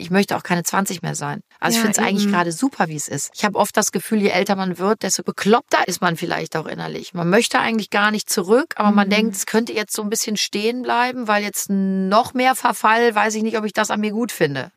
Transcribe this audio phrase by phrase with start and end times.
[0.00, 1.40] ich möchte auch keine 20 mehr sein.
[1.60, 3.30] Also Ja, ich finde es eigentlich gerade super, wie es ist.
[3.34, 6.66] Ich habe oft das Gefühl, je älter man wird, desto bekloppter ist man vielleicht auch
[6.66, 7.14] innerlich.
[7.14, 8.96] Man möchte eigentlich gar nicht zurück, aber Mhm.
[8.96, 13.14] man denkt, es könnte jetzt so ein bisschen stehen bleiben, weil jetzt noch mehr Verfall,
[13.14, 14.72] weiß ich nicht, ob ich das an mir gut finde.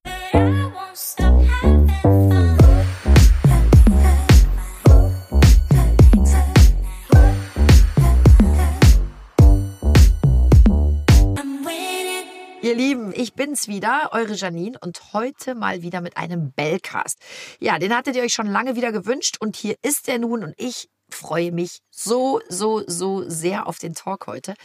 [13.24, 17.18] Ich bin's wieder, eure Janine und heute mal wieder mit einem Bellcast.
[17.62, 20.54] Ja, den hattet ihr euch schon lange wieder gewünscht und hier ist er nun und
[20.58, 24.56] ich freue mich so, so, so sehr auf den Talk heute.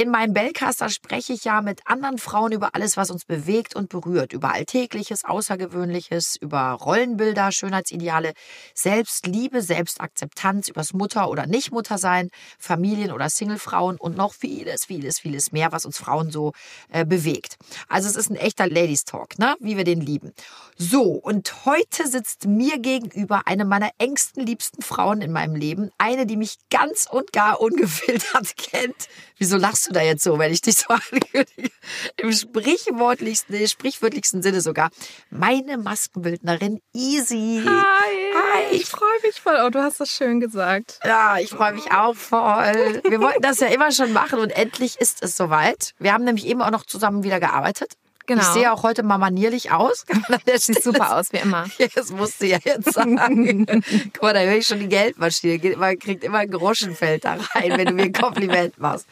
[0.00, 3.74] In meinem Bellcast, da spreche ich ja mit anderen Frauen über alles, was uns bewegt
[3.74, 4.32] und berührt.
[4.32, 8.32] Über Alltägliches, Außergewöhnliches, über Rollenbilder, Schönheitsideale,
[8.74, 12.30] Selbstliebe, Selbstakzeptanz, übers Mutter- oder Nicht-Muttersein,
[12.60, 16.52] Familien- oder Singlefrauen und noch vieles, vieles, vieles mehr, was uns Frauen so
[16.90, 17.56] äh, bewegt.
[17.88, 19.56] Also es ist ein echter Ladies Talk, ne?
[19.58, 20.32] wie wir den lieben.
[20.76, 25.90] So, und heute sitzt mir gegenüber eine meiner engsten, liebsten Frauen in meinem Leben.
[25.98, 29.08] Eine, die mich ganz und gar ungefiltert kennt.
[29.38, 31.70] Wieso lachst du da jetzt so, wenn ich dich so ankündige?
[32.16, 34.90] Im sprichwörtlichsten, nee, sprichwörtlichsten Sinne sogar.
[35.30, 37.62] Meine Maskenbildnerin Easy.
[37.64, 38.64] Hi, Hi.
[38.72, 39.58] ich freue mich voll.
[39.64, 41.00] Oh, du hast das schön gesagt.
[41.04, 43.02] Ja, ich freue mich auch voll.
[43.08, 45.94] Wir wollten das ja immer schon machen und endlich ist es soweit.
[45.98, 47.94] Wir haben nämlich eben auch noch zusammen wieder gearbeitet.
[48.28, 48.42] Genau.
[48.42, 50.04] Ich sehe auch heute mal manierlich aus.
[50.46, 51.66] Der Sieht super aus, wie immer.
[51.78, 53.66] Ja, Das musst du ja jetzt sagen.
[54.12, 55.58] Guck mal, da höre ich schon die Geldmaschine.
[55.58, 59.06] Geht- Man kriegt immer ein Groschenfeld da rein, wenn du mir ein Kompliment machst.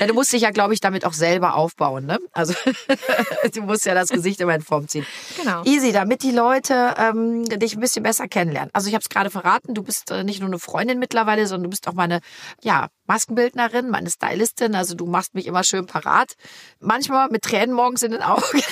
[0.00, 2.06] Ja, du musst dich ja, glaube ich, damit auch selber aufbauen.
[2.06, 2.18] Ne?
[2.32, 2.54] Also
[3.52, 5.06] du musst ja das Gesicht immer in Form ziehen.
[5.40, 5.62] Genau.
[5.64, 8.70] Easy, damit die Leute ähm, dich ein bisschen besser kennenlernen.
[8.72, 11.64] Also ich habe es gerade verraten, du bist äh, nicht nur eine Freundin mittlerweile, sondern
[11.64, 12.20] du bist auch meine
[12.62, 14.74] ja, Maskenbildnerin, meine Stylistin.
[14.74, 16.32] Also du machst mich immer schön parat.
[16.80, 18.42] Manchmal mit Tränen morgens in den Augen.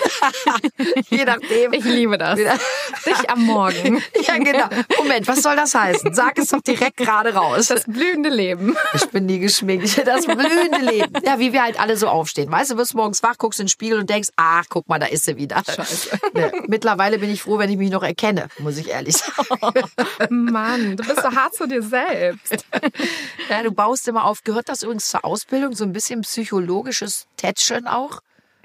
[1.10, 1.72] Je nachdem.
[1.72, 2.38] Ich liebe das.
[2.38, 4.02] Dich am Morgen.
[4.22, 4.68] Ja, genau.
[4.98, 6.14] Moment, was soll das heißen?
[6.14, 7.66] Sag es doch direkt gerade raus.
[7.66, 8.76] Das blühende Leben.
[8.94, 9.88] Ich bin nie geschminkt.
[10.04, 11.12] Das blühende Leben.
[11.24, 12.50] Ja, wie wir halt alle so aufstehen.
[12.50, 15.06] Weißt du, wirst morgens wach, guckst in den Spiegel und denkst, ach, guck mal, da
[15.06, 15.62] ist sie wieder.
[15.64, 16.18] Scheiße.
[16.34, 19.82] Ne, Mittlerweile bin ich froh, wenn ich mich noch erkenne, muss ich ehrlich sagen.
[20.30, 22.64] Mann, du bist so hart zu dir selbst.
[23.48, 24.42] Ja, du baust immer auf.
[24.44, 25.74] Gehört das übrigens zur Ausbildung?
[25.74, 28.20] So ein bisschen psychologisches Tätscheln auch?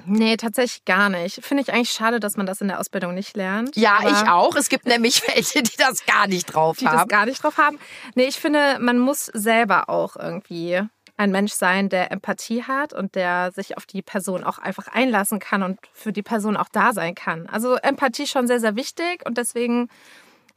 [0.05, 1.43] Nee, tatsächlich gar nicht.
[1.43, 3.75] Finde ich eigentlich schade, dass man das in der Ausbildung nicht lernt.
[3.75, 4.55] Ja, ich auch.
[4.55, 7.07] Es gibt nämlich welche, die das gar nicht drauf Die das haben.
[7.09, 7.77] gar nicht drauf haben.
[8.15, 10.81] Nee, ich finde, man muss selber auch irgendwie
[11.17, 15.39] ein Mensch sein, der Empathie hat und der sich auf die Person auch einfach einlassen
[15.39, 17.47] kann und für die Person auch da sein kann.
[17.47, 19.89] Also Empathie schon sehr, sehr wichtig und deswegen,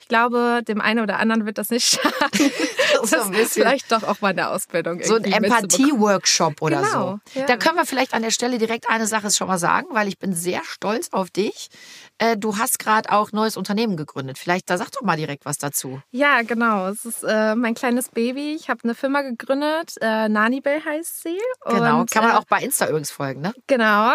[0.00, 2.50] ich glaube, dem einen oder anderen wird das nicht schaden.
[3.02, 3.46] Ein bisschen.
[3.62, 5.24] vielleicht doch auch mal in der Ausbildung So ein.
[5.24, 7.40] Empathie-Workshop oder Genau, so.
[7.40, 7.46] ja.
[7.46, 10.18] Da können wir vielleicht an der Stelle direkt eine Sache schon mal sagen, weil ich
[10.18, 11.68] bin sehr stolz auf dich.
[12.18, 14.38] Äh, Du hast gerade auch neues Unternehmen gegründet.
[14.38, 16.00] Vielleicht, da sag doch mal direkt was dazu.
[16.10, 16.88] Ja, genau.
[16.88, 18.54] Es ist äh, mein kleines Baby.
[18.54, 19.94] Ich habe eine Firma gegründet.
[20.00, 21.38] Äh, Nanibel heißt sie.
[21.66, 22.00] Genau.
[22.00, 23.52] Und, Kann man äh, auch bei Insta übrigens folgen, ne?
[23.66, 24.12] Genau.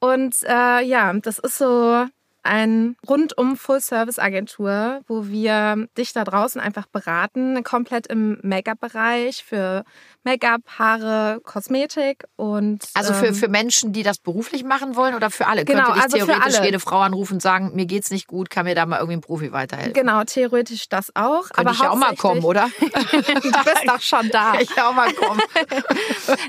[0.00, 2.06] Und äh, ja, das ist so
[2.48, 9.84] ein rundum Full-Service-Agentur, wo wir dich da draußen einfach beraten, komplett im Make-up-Bereich für
[10.24, 15.30] Make-up, Haare, Kosmetik und Also für, ähm, für Menschen, die das beruflich machen wollen oder
[15.30, 15.64] für alle?
[15.64, 16.66] Genau, Könnte dich also für theoretisch alle.
[16.66, 19.20] jede Frau anrufen und sagen, mir geht's nicht gut, kann mir da mal irgendwie ein
[19.20, 19.92] Profi weiterhelfen?
[19.92, 21.48] genau theoretisch das auch.
[21.50, 22.70] Könnte aber ich ja auch mal kommen, oder?
[22.80, 24.54] du bist doch schon da.
[24.58, 25.40] ich auch mal kommen.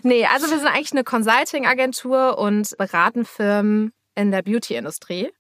[0.03, 5.31] Nee, also wir sind eigentlich eine Consulting-Agentur und beraten Firmen in der Beauty-Industrie.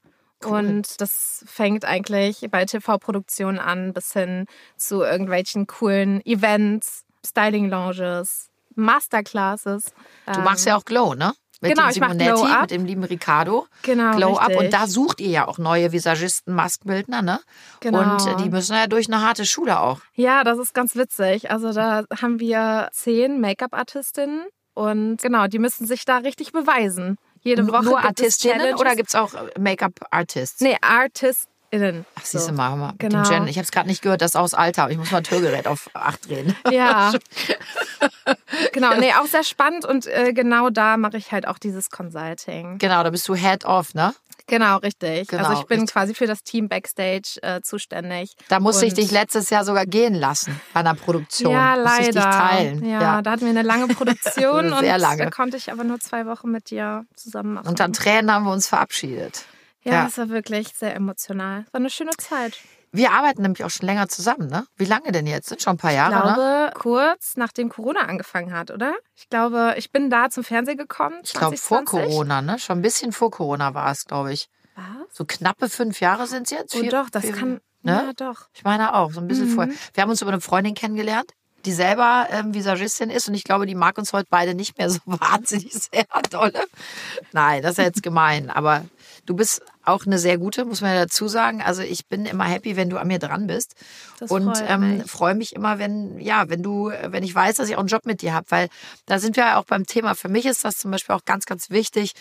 [0.45, 4.45] Und das fängt eigentlich bei TV-Produktionen an bis hin
[4.77, 9.91] zu irgendwelchen coolen Events, Styling-Lounges, Masterclasses.
[10.31, 11.33] Du machst ja auch Glow, ne?
[11.61, 12.61] Mit Genau, dem Simonetti, Up.
[12.61, 13.67] mit dem lieben Ricardo.
[13.83, 14.47] Genau, Glow Up.
[14.47, 14.65] richtig.
[14.65, 17.41] Und da sucht ihr ja auch neue Visagisten, Maskenbildner, ne?
[17.81, 18.13] Genau.
[18.13, 19.99] Und die müssen ja durch eine harte Schule auch.
[20.13, 21.51] Ja, das ist ganz witzig.
[21.51, 27.17] Also da haben wir zehn Make-up-Artistinnen und genau, die müssen sich da richtig beweisen.
[27.41, 30.61] Jede Woche Nur gibt es Artistinnen oder gibt's auch äh, Make-up-Artists?
[30.61, 32.05] Nee, ArtistInnen.
[32.15, 32.53] Ach, siehst du So.
[32.53, 32.93] mal, mal.
[32.97, 33.27] Genau.
[33.27, 33.47] Gen.
[33.47, 34.83] Ich habe es gerade nicht gehört, das aus Alter.
[34.83, 36.55] aber Ich muss mal ein Hörgerät auf 8 drehen.
[36.71, 37.11] Ja.
[38.73, 42.77] genau, nee, auch sehr spannend und äh, genau da mache ich halt auch dieses Consulting.
[42.77, 44.13] Genau, da bist du Head of, ne?
[44.49, 45.27] Genau, richtig.
[45.27, 45.93] Genau, also ich bin richtig.
[45.93, 48.35] quasi für das Team Backstage äh, zuständig.
[48.49, 51.51] Da musste ich dich letztes Jahr sogar gehen lassen bei einer Produktion.
[51.51, 52.01] Ja, Musste leider.
[52.01, 52.85] ich dich teilen.
[52.85, 55.23] Ja, da hatten wir eine lange Produktion Sehr und lange.
[55.23, 57.67] da konnte ich aber nur zwei Wochen mit dir zusammen machen.
[57.67, 59.45] Und dann Tränen haben wir uns verabschiedet.
[59.83, 60.07] ja, ja.
[60.07, 61.65] es war wirklich sehr emotional.
[61.71, 62.57] War eine schöne Zeit.
[62.91, 64.65] Wir arbeiten nämlich auch schon länger zusammen, ne?
[64.75, 65.49] Wie lange denn jetzt?
[65.49, 66.33] Sind schon ein paar Ich Jahre, ne?
[66.33, 68.95] glaube, kurz nachdem Corona angefangen hat, oder?
[69.15, 71.17] Ich glaube, ich bin da zum Fernsehen gekommen.
[71.23, 72.09] Ich glaube, vor 2020.
[72.11, 72.57] Corona, ne?
[72.59, 74.47] Schon ein bisschen vor Corona war es, glaube ich.
[74.75, 74.85] Was?
[75.15, 76.75] So knappe fünf Jahre sind es jetzt.
[76.75, 77.61] Oh Vier- doch, das vier- kann.
[77.81, 78.03] Ne?
[78.07, 78.47] Ja, doch.
[78.53, 79.73] Ich meine auch, so ein bisschen vorher.
[79.93, 81.31] Wir haben uns über eine Freundin kennengelernt,
[81.65, 84.89] die selber ähm, Visagistin ist und ich glaube, die mag uns heute beide nicht mehr
[84.89, 86.65] so wahnsinnig sehr dolle.
[87.31, 88.83] Nein, das ist ja jetzt gemein, aber
[89.29, 91.61] du bist auch eine sehr gute, muss man ja dazu sagen.
[91.61, 93.75] Also ich bin immer happy, wenn du an mir dran bist
[94.19, 95.11] Das und freut ähm, mich.
[95.11, 98.07] freue mich immer, wenn ja, wenn du, wenn ich weiß, dass ich auch einen Job
[98.07, 98.69] mit dir habe, weil
[99.05, 100.15] da sind wir ja auch beim Thema.
[100.15, 102.13] Für mich ist das zum Beispiel auch ganz, ganz wichtig.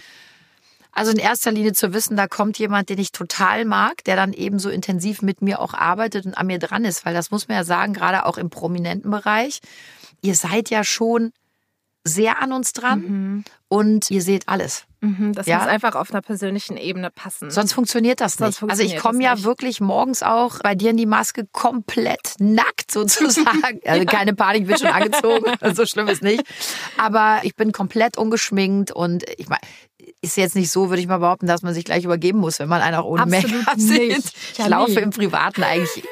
[0.92, 4.34] Also in erster Linie zu wissen, da kommt jemand, den ich total mag, der dann
[4.34, 7.48] eben so intensiv mit mir auch arbeitet und an mir dran ist, weil das muss
[7.48, 9.60] man ja sagen, gerade auch im prominenten Bereich.
[10.20, 11.32] Ihr seid ja schon
[12.08, 14.84] sehr an uns dran und ihr seht alles.
[15.00, 15.58] Mhm, das Ja.
[15.58, 17.50] muss einfach auf einer persönlichen Ebene passen.
[17.52, 18.70] Sonst funktioniert das Sonst nicht.
[18.70, 19.44] also ich funktioniert komme ja nicht.
[19.44, 23.80] wirklich morgens auch bei dir in die Maske komplett nackt sozusagen.
[23.84, 25.52] also keine Panik, ich bin schon angezogen.
[25.74, 26.42] so schlimm ist nicht.
[26.96, 29.60] Aber ich bin komplett ungeschminkt und ich meine,
[30.20, 32.68] ist jetzt nicht so, würde ich mal behaupten, dass man sich gleich übergeben muss, wenn
[32.68, 34.32] man einen auch ohne Absolut Make-up sieht.
[34.58, 36.02] Ich laufe im Privaten eigentlich,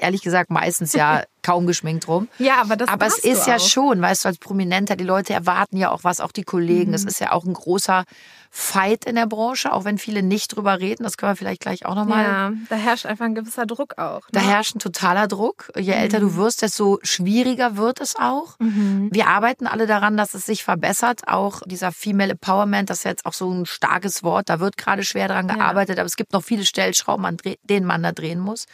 [0.00, 2.28] ehrlich gesagt, meistens ja kaum geschminkt rum.
[2.38, 3.60] ja, aber das Aber es ist ja auch.
[3.60, 6.90] schon, weißt du, als Prominenter, die Leute erwarten ja auch was, auch die Kollegen.
[6.90, 6.94] Mhm.
[6.94, 8.04] Es ist ja auch ein großer
[8.58, 11.02] Fight in der Branche, auch wenn viele nicht drüber reden.
[11.04, 12.24] Das können wir vielleicht gleich auch nochmal.
[12.24, 14.22] Ja, da herrscht einfach ein gewisser Druck auch.
[14.32, 14.46] Da Ne?
[14.46, 15.70] herrscht ein totaler Druck.
[15.76, 16.22] Je älter Mhm.
[16.22, 18.56] du wirst, desto schwieriger wird es auch.
[18.58, 21.28] Wir arbeiten alle daran, dass es sich verbessert.
[21.28, 24.48] Auch dieser Female Empowerment, das ist jetzt auch so ein starkes Wort.
[24.48, 27.36] Da wird gerade schwer dran gearbeitet, aber es gibt noch viele Stellschrauben, an
[27.68, 28.64] denen man da drehen muss.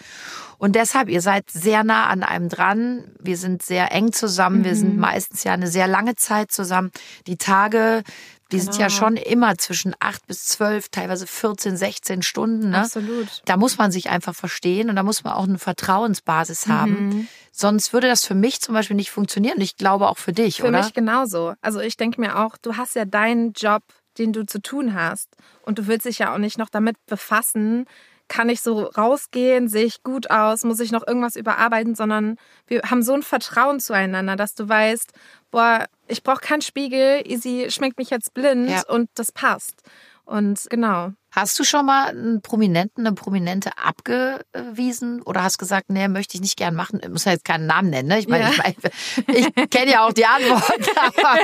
[0.58, 3.02] Und deshalb, ihr seid sehr nah an einem dran.
[3.19, 4.62] Wir sind sehr eng zusammen.
[4.62, 4.76] Wir Mhm.
[4.76, 6.93] sind meistens ja eine sehr lange Zeit zusammen.
[7.26, 8.05] Die Tage,
[8.52, 8.99] die sind ja Genau.
[8.99, 12.70] schon immer zwischen acht bis zwölf, teilweise 14, 16 Stunden.
[12.70, 12.78] Ne?
[12.82, 13.43] Absolut.
[13.46, 16.72] Da muss man sich einfach verstehen und da muss man auch eine Vertrauensbasis Mhm.
[16.72, 17.28] haben.
[17.50, 19.60] Sonst würde das für mich zum Beispiel nicht funktionieren.
[19.60, 20.78] Ich glaube auch für dich, Für oder?
[20.82, 21.54] mich genauso.
[21.60, 23.82] Also ich denke mir auch, du hast ja deinen Job,
[24.19, 25.28] den du zu tun hast.
[25.62, 27.87] Und du willst dich ja auch nicht noch damit befassen,
[28.32, 32.81] kann ich so rausgehen, sehe ich gut aus, muss ich noch irgendwas überarbeiten, sondern wir
[32.90, 35.12] haben so ein Vertrauen zueinander, dass du weißt,
[35.50, 38.82] boah, ich brauche keinen Spiegel, Easy schminkt mich jetzt blind Ja.
[38.88, 39.82] und das passt.
[40.24, 41.10] Und genau.
[41.34, 46.42] Hast du schon mal einen Prominenten, eine Prominente abgewiesen oder hast gesagt, nee, möchte ich
[46.42, 47.00] nicht gern machen?
[47.02, 48.19] Ich muss ja jetzt keinen Namen nennen, ne?
[48.19, 48.50] Ich meine, Ja.
[48.50, 48.74] ich, meine,
[49.38, 50.62] ich kenne ja auch die Antwort,
[50.96, 51.38] aber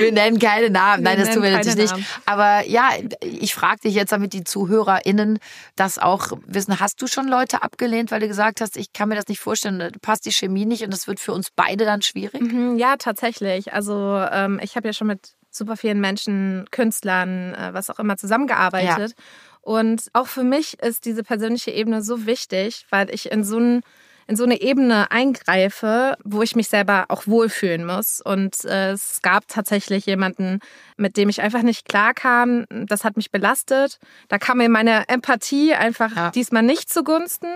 [0.00, 1.02] wir nennen keine Namen.
[1.02, 2.06] Nein, Wir das tun wir natürlich nicht.
[2.26, 2.90] Aber ja,
[3.22, 5.38] ich frage dich jetzt, damit die ZuhörerInnen
[5.76, 6.80] das auch wissen.
[6.80, 9.92] Hast du schon Leute abgelehnt, weil du gesagt hast, ich kann mir das nicht vorstellen,
[10.02, 12.40] passt die Chemie nicht und das wird für uns beide dann schwierig?
[12.40, 13.72] Mhm, Ja, tatsächlich.
[13.72, 18.16] Also ähm, ich habe ja schon mit super vielen Menschen, Künstlern, äh, was auch immer
[18.16, 19.14] zusammengearbeitet.
[19.62, 23.82] Und auch für mich ist diese persönliche Ebene so wichtig, weil ich in so ein
[24.26, 28.20] in so eine Ebene eingreife, wo ich mich selber auch wohlfühlen muss.
[28.20, 30.60] Und äh, es gab tatsächlich jemanden,
[30.96, 32.64] mit dem ich einfach nicht klarkam.
[32.70, 33.98] Das hat mich belastet.
[34.28, 36.30] Da kam mir meine Empathie einfach Ja.
[36.30, 37.48] diesmal nicht zugunsten.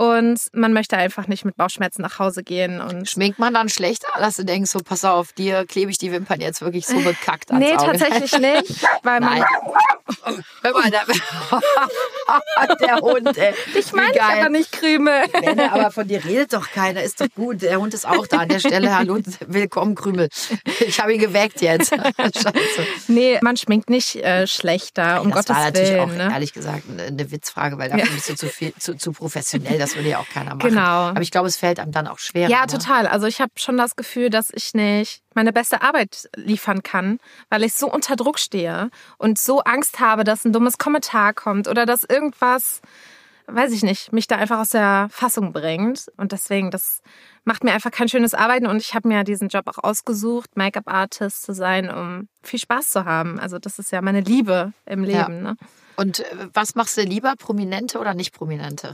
[0.00, 2.80] Und man möchte einfach nicht mit Bauchschmerzen nach Hause gehen.
[2.80, 6.12] Und Schminkt man dann schlechter, dass du denkst, so pass auf, dir klebe ich die
[6.12, 7.98] Wimpern jetzt wirklich so bekackt ans Nee, Auge?
[7.98, 9.38] tatsächlich nicht, weil man.
[9.40, 9.44] Nein.
[10.62, 11.04] Hör mal, der,
[12.80, 13.52] der Hund, ey.
[13.74, 15.26] Ich meine ich aber nicht Krümel.
[15.28, 17.02] Benne, aber von dir redet doch keiner.
[17.02, 17.62] Ist doch gut.
[17.62, 18.96] Der Hund ist auch da an der Stelle.
[18.96, 20.28] Hallo, willkommen, Krümel.
[20.86, 21.90] Ich habe ihn geweckt jetzt.
[22.18, 22.52] Scheiße.
[23.08, 26.00] Nee, man schminkt nicht äh, schlechter, um das Gottes war natürlich Willen.
[26.00, 26.30] auch, ne?
[26.32, 29.78] ehrlich gesagt, eine, Witzfrage, weil dafür bist du zu, viel, zu, zu professionell.
[29.88, 30.68] Das würde ja auch keiner machen.
[30.68, 30.80] Genau.
[30.80, 32.50] Aber ich glaube, es fällt einem dann auch schwerer.
[32.50, 32.66] Ja, ne?
[32.66, 33.06] total.
[33.06, 37.18] Also ich habe schon das Gefühl, dass ich nicht meine beste Arbeit liefern kann,
[37.50, 41.68] weil ich so unter Druck stehe und so Angst habe, dass ein dummes Kommentar kommt
[41.68, 42.80] oder dass irgendwas,
[43.46, 46.06] weiß ich nicht, mich da einfach aus der Fassung bringt.
[46.16, 47.00] Und deswegen, das
[47.44, 51.42] macht mir einfach kein schönes Arbeiten und ich habe mir diesen Job auch ausgesucht, Make-up-Artist
[51.42, 53.38] zu sein, um viel Spaß zu haben.
[53.40, 55.14] Also das ist ja meine Liebe im Leben.
[55.14, 55.28] Ja.
[55.28, 55.56] Ne?
[55.96, 58.92] Und äh, was machst du lieber, Prominente oder nicht Prominente?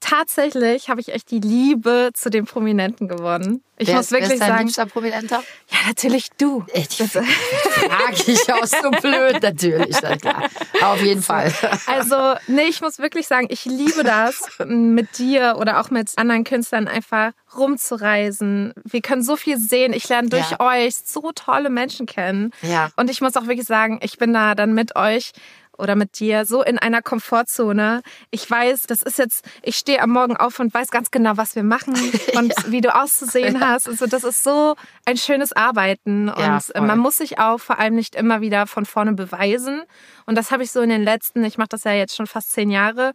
[0.00, 3.62] Tatsächlich habe ich echt die Liebe zu den Prominenten gewonnen.
[3.78, 5.42] Ich wer muss ist, wer wirklich ist dein sagen, liebster Prominenter?
[5.70, 6.64] ja, natürlich du.
[6.72, 10.48] Ich frage ich aus so blöd, natürlich, na klar.
[10.82, 11.52] Auf jeden Fall.
[11.86, 16.44] Also, nee, ich muss wirklich sagen, ich liebe das, mit dir oder auch mit anderen
[16.44, 18.72] Künstlern einfach rumzureisen.
[18.84, 19.92] Wir können so viel sehen.
[19.92, 20.60] Ich lerne durch Ja.
[20.60, 22.52] euch so tolle Menschen kennen.
[22.62, 22.90] Ja.
[22.96, 25.32] Und ich muss auch wirklich sagen, ich bin da dann mit euch
[25.78, 28.02] oder mit dir so in einer Komfortzone.
[28.30, 31.54] Ich weiß, das ist jetzt, ich stehe am Morgen auf und weiß ganz genau, was
[31.56, 31.94] wir machen
[32.34, 33.88] und wie du auszusehen hast.
[33.88, 36.80] Also das ist so ein schönes Arbeiten und Ja, voll.
[36.86, 39.82] man muss sich auch vor allem nicht immer wieder von vorne beweisen.
[40.26, 42.52] Und das habe ich so in den letzten, ich mache das ja jetzt schon fast
[42.52, 43.12] zehn Jahre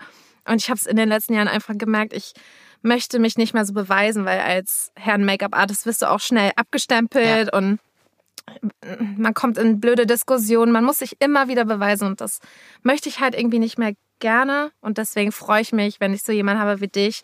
[0.48, 2.34] und ich habe es in den letzten Jahren einfach gemerkt, ich
[2.82, 7.54] möchte mich nicht mehr so beweisen, weil als Herrn Make-up-Artist wirst du auch schnell abgestempelt
[7.54, 7.80] und
[9.18, 12.40] man kommt in blöde Diskussionen, man muss sich immer wieder beweisen und das
[12.84, 16.32] möchte ich halt irgendwie nicht mehr gerne und deswegen freue ich mich, wenn ich so
[16.32, 17.22] jemanden habe wie dich,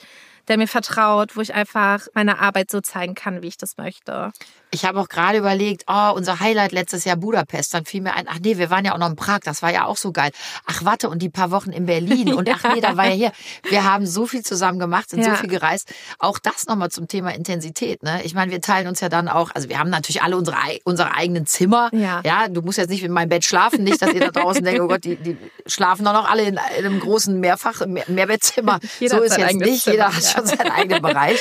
[0.47, 4.31] der mir vertraut, wo ich einfach meine Arbeit so zeigen kann, wie ich das möchte.
[4.71, 7.73] Ich habe auch gerade überlegt, oh, unser Highlight letztes Jahr Budapest.
[7.73, 9.71] Dann fiel mir ein, ach nee, wir waren ja auch noch in Prag, das war
[9.71, 10.31] ja auch so geil.
[10.65, 12.33] Ach warte, und die paar Wochen in Berlin.
[12.37, 13.31] Und ach nee, da war ja hier.
[13.69, 15.31] Wir haben so viel zusammen gemacht, sind Ja.
[15.31, 15.91] so viel gereist.
[16.19, 18.03] Auch das nochmal zum Thema Intensität.
[18.03, 18.21] Ne?
[18.23, 21.13] Ich meine, wir teilen uns ja dann auch, also wir haben natürlich alle unsere, unsere
[21.15, 21.89] eigenen Zimmer.
[21.93, 22.21] Ja.
[22.25, 24.81] ja, du musst jetzt nicht in meinem Bett schlafen, nicht, dass ihr da draußen denkt,
[24.81, 28.79] oh Gott, die, die schlafen doch noch alle in, in einem großen Mehrfach, Mehr, Mehrbettzimmer.
[28.99, 30.36] Jeder so hat ist jetzt nicht, jeder Zimmer, hat ja.
[30.37, 31.39] Schon seinen eigenen Bereich.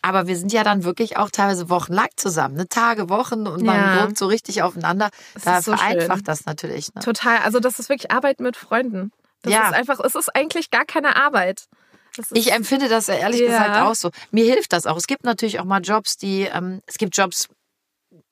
[0.00, 2.68] Aber wir sind ja dann wirklich auch teilweise wochenlang zusammen, ne?
[2.68, 3.92] Tage, Wochen und man Ja.
[3.94, 5.10] wirkt so richtig aufeinander.
[5.34, 6.24] Das da ist so vereinfacht schön.
[6.24, 6.94] das natürlich.
[6.94, 7.02] Ne?
[7.02, 7.38] Total.
[7.38, 9.10] Also das ist wirklich Arbeit mit Freunden.
[9.42, 9.68] Das Ja.
[9.68, 11.64] ist einfach, es ist eigentlich gar keine Arbeit.
[12.32, 13.46] Ich empfinde das ja ehrlich Ja.
[13.46, 14.10] gesagt auch so.
[14.32, 14.96] Mir hilft das auch.
[14.96, 17.48] Es gibt natürlich auch mal Jobs, die, ähm, es gibt Jobs,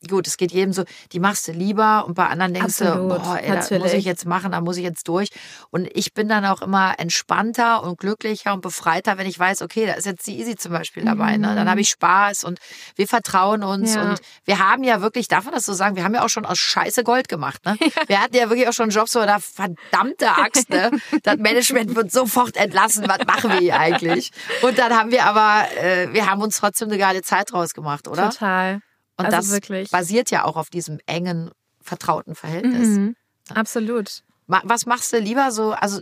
[0.09, 3.19] gut, es geht jedem so, die machst du lieber und bei anderen denkst Absolut, du,
[3.25, 5.29] boah, ey, das muss ich jetzt machen, da muss ich jetzt durch.
[5.71, 9.87] Und ich bin dann auch immer entspannter und glücklicher und befreiter, wenn ich weiß, okay,
[9.87, 11.37] da ist jetzt die Easy zum Beispiel dabei.
[11.37, 11.55] Ne?
[11.55, 12.59] Dann habe ich Spaß und
[12.97, 13.97] wir vertrauen uns Mhm.
[13.97, 14.11] Ja.
[14.11, 16.45] und wir haben ja wirklich, darf man das so sagen, wir haben ja auch schon
[16.47, 17.65] aus Scheiße Gold gemacht.
[17.65, 17.77] Ne?
[18.09, 20.91] Wir hatten ja wirklich auch schon Jobs, wo da verdammte Axt, ne?
[21.23, 24.31] das Management wird sofort entlassen, was machen wir hier eigentlich?
[24.63, 28.09] Und dann haben wir aber, äh, wir haben uns trotzdem eine geile Zeit draus gemacht,
[28.09, 28.31] oder?
[28.31, 28.81] total.
[29.17, 29.91] Und also das wirklich.
[29.91, 32.89] basiert ja auch auf diesem engen, vertrauten Verhältnis.
[32.89, 33.17] Mhm.
[33.55, 34.23] Absolut.
[34.47, 36.01] Was machst du lieber so, also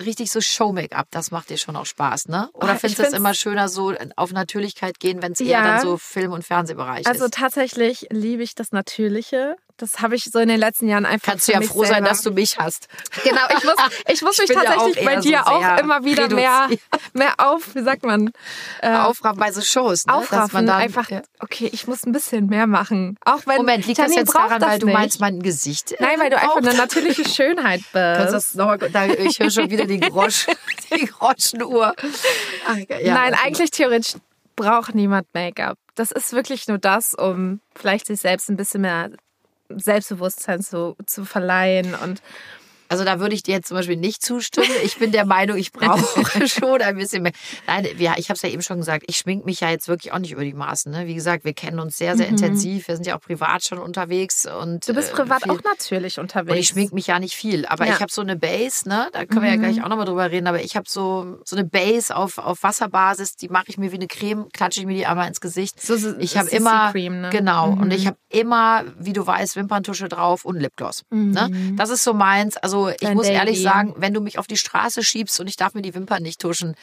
[0.00, 2.50] richtig so Show-Make-up, das macht dir schon auch Spaß, ne?
[2.52, 5.62] Oder ich findest du es immer schöner so auf Natürlichkeit gehen, wenn es eher Ja.
[5.64, 7.34] dann so Film- und Fernsehbereich Also ist?
[7.34, 9.56] tatsächlich liebe ich das Natürliche.
[9.78, 12.08] Das habe ich so in den letzten Jahren einfach Kannst du ja froh sein, selber.
[12.10, 12.88] dass du mich hast.
[13.24, 13.74] Genau, ich muss,
[14.12, 16.82] ich muss Ich mich tatsächlich bei eher so dir auch immer wieder mehr, reduziert.
[17.14, 18.30] mehr auf, wie sagt man,
[18.82, 20.12] äh, Aufraffen bei so Shows, ne?
[20.12, 20.50] Dass aufraffen.
[20.52, 21.22] man dann, einfach, Ja.
[21.40, 23.16] okay, ich muss ein bisschen mehr machen.
[23.24, 24.94] Auch wenn Moment, liegt das Janine jetzt braucht daran, das weil du nicht.
[24.94, 25.92] meinst, mein Gesicht?
[25.92, 27.94] äh, Nein, weil du einfach eine natürliche Schönheit bist.
[27.94, 30.46] das noch mal, da, ich höre schon wieder die, Grosch,
[30.94, 31.94] die Groschenuhr.
[32.66, 34.14] Ach, ja, Nein, eigentlich theoretisch
[34.56, 35.78] braucht niemand Make-up.
[35.94, 39.10] Das ist wirklich nur das, um vielleicht sich selbst ein bisschen mehr
[39.68, 42.22] Selbstbewusstsein zu, zu verleihen und
[42.88, 44.66] Also da würde ich dir jetzt zum Beispiel nicht zustimmen.
[44.84, 45.98] Ich bin der Meinung, ich brauche
[46.48, 47.32] schon ein bisschen mehr.
[47.66, 50.12] Nein, ja, ich habe es ja eben schon gesagt, ich schmink mich ja jetzt wirklich
[50.12, 50.90] auch nicht über die Maßen.
[50.92, 51.06] Ne?
[51.06, 52.88] Wie gesagt, wir kennen uns sehr, sehr intensiv.
[52.88, 54.46] Wir sind ja auch privat schon unterwegs.
[54.46, 54.80] Und, Mhm.
[54.86, 56.52] du bist äh, privat viel- auch natürlich unterwegs.
[56.52, 57.66] Und ich schmink mich ja nicht viel.
[57.66, 57.90] Aber Ja.
[57.90, 57.96] Mhm.
[57.96, 59.08] ich habe so eine Base, ne?
[59.12, 60.46] Da können wir ja gleich auch nochmal drüber reden.
[60.46, 63.96] Aber ich habe so, so eine Base auf, auf Wasserbasis, die mache ich mir wie
[63.96, 65.80] eine Creme, klatsche ich mir die einmal ins Gesicht.
[65.80, 67.30] So- so- ich habe immer, Cream, ne?
[67.30, 71.02] genau, und ich habe immer, wie du weißt, Wimperntusche drauf und Lipgloss.
[71.10, 71.74] Ne?
[71.76, 72.56] Das ist so meins.
[72.56, 73.06] Also ich Mhm.
[73.06, 73.62] Dein muss ehrlich Daily.
[73.62, 76.40] sagen, wenn du mich auf die Straße schiebst und ich darf mir die Wimpern nicht
[76.40, 76.74] tuschen,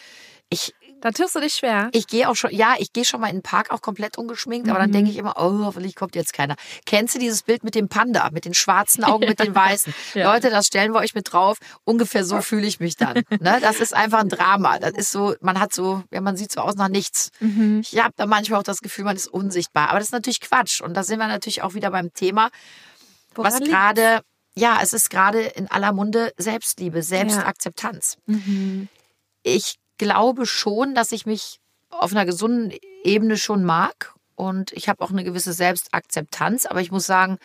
[0.50, 1.90] ich, da tust du dich schwer.
[1.92, 4.70] ich gehe auch schon, ja, ich gehe schon mal in den Park auch komplett ungeschminkt,
[4.70, 4.94] aber dann Mhm.
[4.94, 6.56] denke ich immer, oh, hoffentlich kommt jetzt keiner.
[6.86, 9.92] Kennst du dieses Bild mit dem Panda, mit den schwarzen Augen, mit den weißen?
[10.14, 10.32] Ja.
[10.32, 11.58] Leute, das stellen wir euch mit drauf.
[11.84, 13.24] Ungefähr so fühle ich mich dann.
[13.40, 13.58] Ne?
[13.60, 14.78] Das ist einfach ein Drama.
[14.78, 17.32] Das ist so, man hat so, ja, man sieht so aus nach nichts.
[17.40, 17.82] Mhm.
[17.82, 19.90] Ich habe da manchmal auch das Gefühl, man ist unsichtbar.
[19.90, 20.80] Aber das ist natürlich Quatsch.
[20.82, 22.50] Und da sind wir natürlich auch wieder beim Thema,
[23.34, 23.70] was Woran liegt's?
[23.70, 24.22] gerade,
[24.58, 28.18] ja, es ist gerade in aller Munde Selbstliebe, Selbstakzeptanz.
[28.26, 28.88] Mhm.
[29.44, 31.60] Ich glaube schon, dass ich mich
[31.90, 36.92] auf einer gesunden Ebene schon mag und ich habe auch eine gewisse Selbstakzeptanz, aber ich
[36.92, 37.38] muss sagen,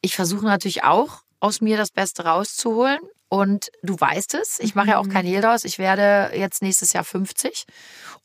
[0.00, 3.00] ich versuche natürlich auch aus mir das Beste rauszuholen.
[3.28, 6.92] Und du weißt es, ich mache ja auch kein Hehl draus, ich werde jetzt nächstes
[6.92, 7.64] Jahr 50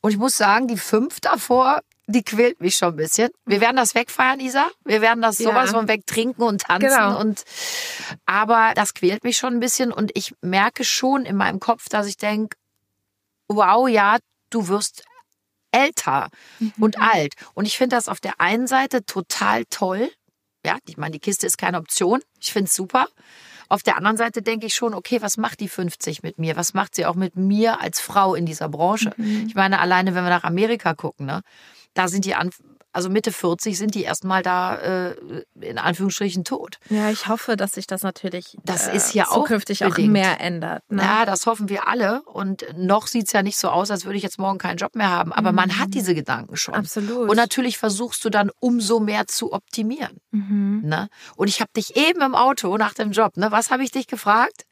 [0.02, 3.28] und ich muss sagen, die fünf davor, die quält mich schon ein bisschen.
[3.44, 4.66] Wir werden das wegfeiern, Isa.
[4.84, 5.50] Wir werden das Ja.
[5.50, 7.20] sowas von wegtrinken und tanzen Genau.
[7.20, 7.44] und
[8.26, 12.06] aber das quält mich schon ein bisschen und ich merke schon in meinem Kopf, dass
[12.06, 12.56] ich denke,
[13.48, 14.16] wow, ja,
[14.50, 15.04] du wirst
[15.70, 16.28] älter
[16.78, 17.34] und alt.
[17.54, 20.10] Und ich finde das auf der einen Seite total toll.
[20.64, 22.20] Ja, ich meine, die Kiste ist keine Option.
[22.40, 23.06] Ich finde es super.
[23.68, 26.56] Auf der anderen Seite denke ich schon, okay, was macht die 50 mit mir?
[26.56, 29.12] Was macht sie auch mit mir als Frau in dieser Branche?
[29.46, 31.42] Ich meine, alleine wenn wir nach Amerika gucken, ne,
[31.98, 32.50] da sind die an,
[32.92, 35.16] also Mitte 40 sind die erstmal da äh,
[35.60, 36.78] in Anführungsstrichen tot.
[36.88, 40.12] Ja, ich hoffe, dass sich das natürlich Das äh, ist ja auch zukünftig auch bedingt.
[40.12, 40.82] mehr ändert.
[40.88, 41.02] Ne?
[41.02, 42.22] Ja, das hoffen wir alle.
[42.22, 45.10] Und noch sieht's ja nicht so aus, als würde ich jetzt morgen keinen Job mehr
[45.10, 45.32] haben.
[45.32, 46.74] Aber man hat diese Gedanken schon.
[46.74, 46.80] Mhm.
[46.80, 47.28] Absolut.
[47.28, 50.18] Und natürlich versuchst du dann umso mehr zu optimieren.
[50.30, 50.82] Mhm.
[50.84, 51.08] Ne?
[51.36, 53.50] Und ich habe dich eben im Auto nach dem Job, ne?
[53.50, 54.64] was habe ich dich gefragt?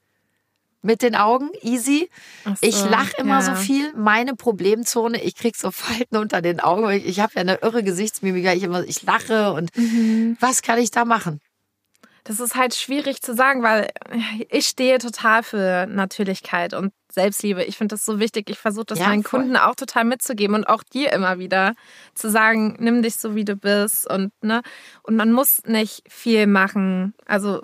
[0.86, 2.08] Mit den Augen, easy.
[2.44, 3.56] So, Ich lache immer so ja.
[3.56, 3.92] viel.
[3.94, 6.88] Meine Problemzone, ich krieg so Falten unter den Augen.
[6.90, 8.46] Ich, ich habe ja eine irre Gesichtsmimik.
[8.46, 10.36] Ich, immer, ich lache und Mhm.
[10.40, 11.40] was kann ich da machen?
[12.24, 13.88] Das ist halt schwierig zu sagen, weil
[14.48, 17.62] ich stehe total für Natürlichkeit und Selbstliebe.
[17.62, 18.50] Ich finde das so wichtig.
[18.50, 19.40] Ich versuche das Ja, meinen voll.
[19.40, 21.74] Kunden auch total mitzugeben und auch dir immer wieder
[22.14, 24.62] zu sagen, nimm dich so wie du bist und ne
[25.04, 27.14] und man muss nicht viel machen.
[27.26, 27.62] Also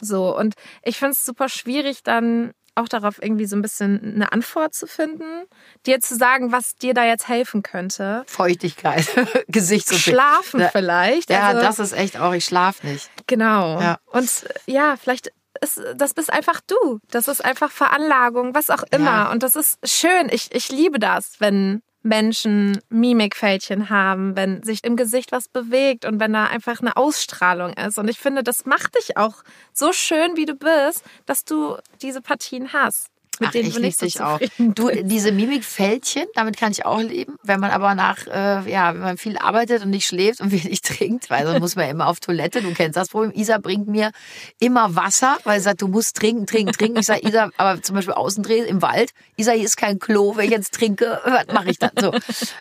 [0.00, 4.32] so und ich finde es super schwierig dann auch darauf irgendwie so ein bisschen eine
[4.32, 5.44] Antwort zu finden,
[5.86, 8.24] dir zu sagen, was dir da jetzt helfen könnte.
[8.26, 9.06] Feuchtigkeit,
[9.48, 10.68] Gesicht so Schlafen Ja.
[10.68, 11.30] vielleicht.
[11.30, 13.10] Ja, also, das ist echt auch, ich schlaf nicht.
[13.26, 13.80] Genau.
[13.80, 13.98] Ja.
[14.06, 14.30] Und
[14.66, 17.00] ja, vielleicht ist das bist einfach du.
[17.10, 19.04] Das ist einfach Veranlagung, was auch immer.
[19.04, 19.30] Ja.
[19.32, 20.28] Und das ist schön.
[20.30, 26.20] Ich, ich liebe das, wenn Menschen Mimikfältchen haben, wenn sich im Gesicht was bewegt und
[26.20, 27.98] wenn da einfach eine Ausstrahlung ist.
[27.98, 32.22] Und ich finde, das macht dich auch so schön, wie du bist, dass du diese
[32.22, 33.10] Partien hast.
[33.40, 34.40] Mit Ach, denen ich liebe nicht so auch.
[34.58, 37.36] Du, diese Mimikfältchen, damit kann ich auch leben.
[37.42, 40.80] Wenn man aber nach, äh, ja, wenn man viel arbeitet und nicht schläft und wenig
[40.82, 42.62] trinkt, weil sonst muss man immer auf Toilette.
[42.62, 43.32] Du kennst das Problem.
[43.34, 44.10] Isa bringt mir
[44.58, 46.98] immer Wasser, weil sie sagt, du musst trinken, trinken, trinken.
[46.98, 49.10] Ich sage, Isa, aber zum Beispiel Außendreh im Wald.
[49.36, 50.36] Isa, hier ist kein Klo.
[50.36, 51.92] Wenn ich jetzt trinke, was mache ich dann?
[51.98, 52.12] So.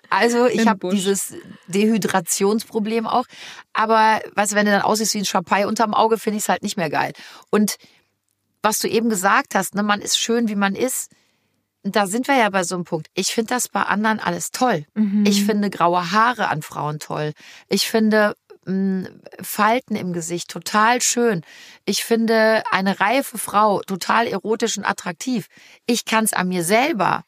[0.09, 1.33] Also ich habe dieses
[1.67, 3.25] Dehydrationsproblem auch.
[3.73, 6.63] Aber du, wenn du dann aussiehst wie ein Schapai unterm Auge, finde ich es halt
[6.63, 7.13] nicht mehr geil.
[7.49, 7.77] Und
[8.61, 11.11] was du eben gesagt hast, ne, man ist schön, wie man ist.
[11.83, 13.07] Da sind wir ja bei so einem Punkt.
[13.13, 14.85] Ich finde das bei anderen alles toll.
[15.25, 17.31] Ich finde graue Haare an Frauen toll.
[17.69, 18.35] Ich finde
[18.65, 19.07] mh,
[19.41, 21.43] Falten im Gesicht total schön.
[21.85, 25.47] Ich finde eine reife Frau total erotisch und attraktiv.
[25.85, 27.23] Ich kann es an mir selber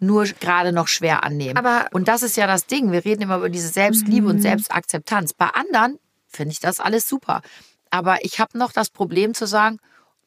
[0.00, 1.58] nur gerade noch schwer annehmen.
[1.58, 2.92] Aber- und das ist ja das Ding.
[2.92, 5.34] Wir reden immer über diese Selbstliebe und Selbstakzeptanz.
[5.34, 7.42] Bei anderen finde ich das alles super.
[7.90, 9.78] Aber ich habe noch das Problem zu sagen,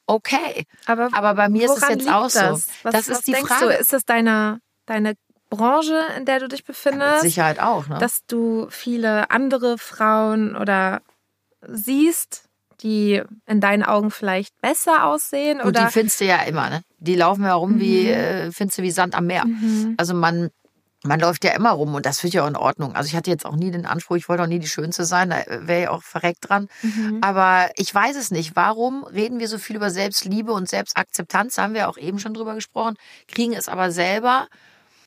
[0.08, 0.65] okay.
[0.86, 2.39] Aber, Aber bei mir ist es jetzt auch so.
[2.39, 2.67] das?
[2.84, 3.65] Was, das was ist die denkst Frage.
[3.74, 3.77] Du?
[3.79, 5.13] Ist das deine, deine
[5.50, 7.22] Branche, in der du dich Mit befindest?
[7.22, 7.98] Sicherheit auch, ne?
[8.00, 11.01] dass du viele andere Frauen oder
[11.67, 12.46] siehst,
[12.81, 16.81] die in deinen Augen vielleicht besser aussehen oder die findest du ja immer, ne?
[16.98, 18.08] Die laufen ja rum wie, Mhm.
[18.10, 19.46] äh, findest du wie Sand am Meer.
[19.98, 20.50] Also man,
[21.03, 22.96] man läuft ja immer rum und das finde ich auch in Ordnung.
[22.96, 25.29] Also ich hatte jetzt auch nie den Anspruch, ich wollte auch nie die Schönste sein,
[25.31, 26.67] da wäre ja auch verreckt dran.
[26.84, 27.20] Mhm.
[27.22, 28.55] Aber ich weiß es nicht.
[28.55, 31.55] Warum reden wir so viel über Selbstliebe und Selbstakzeptanz?
[31.55, 32.96] Da haben wir auch eben schon drüber gesprochen,
[33.27, 34.48] kriegen es aber selber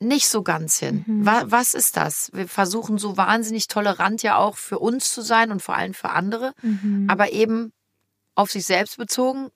[0.01, 1.05] nicht so ganz hin.
[1.07, 1.25] Mhm.
[1.25, 2.29] Wa- Was ist das?
[2.33, 6.09] Wir versuchen so wahnsinnig tolerant ja auch für uns zu sein und vor allem für
[6.09, 7.07] andere, Mhm.
[7.09, 7.71] aber eben
[8.35, 9.47] auf sich selbst bezogen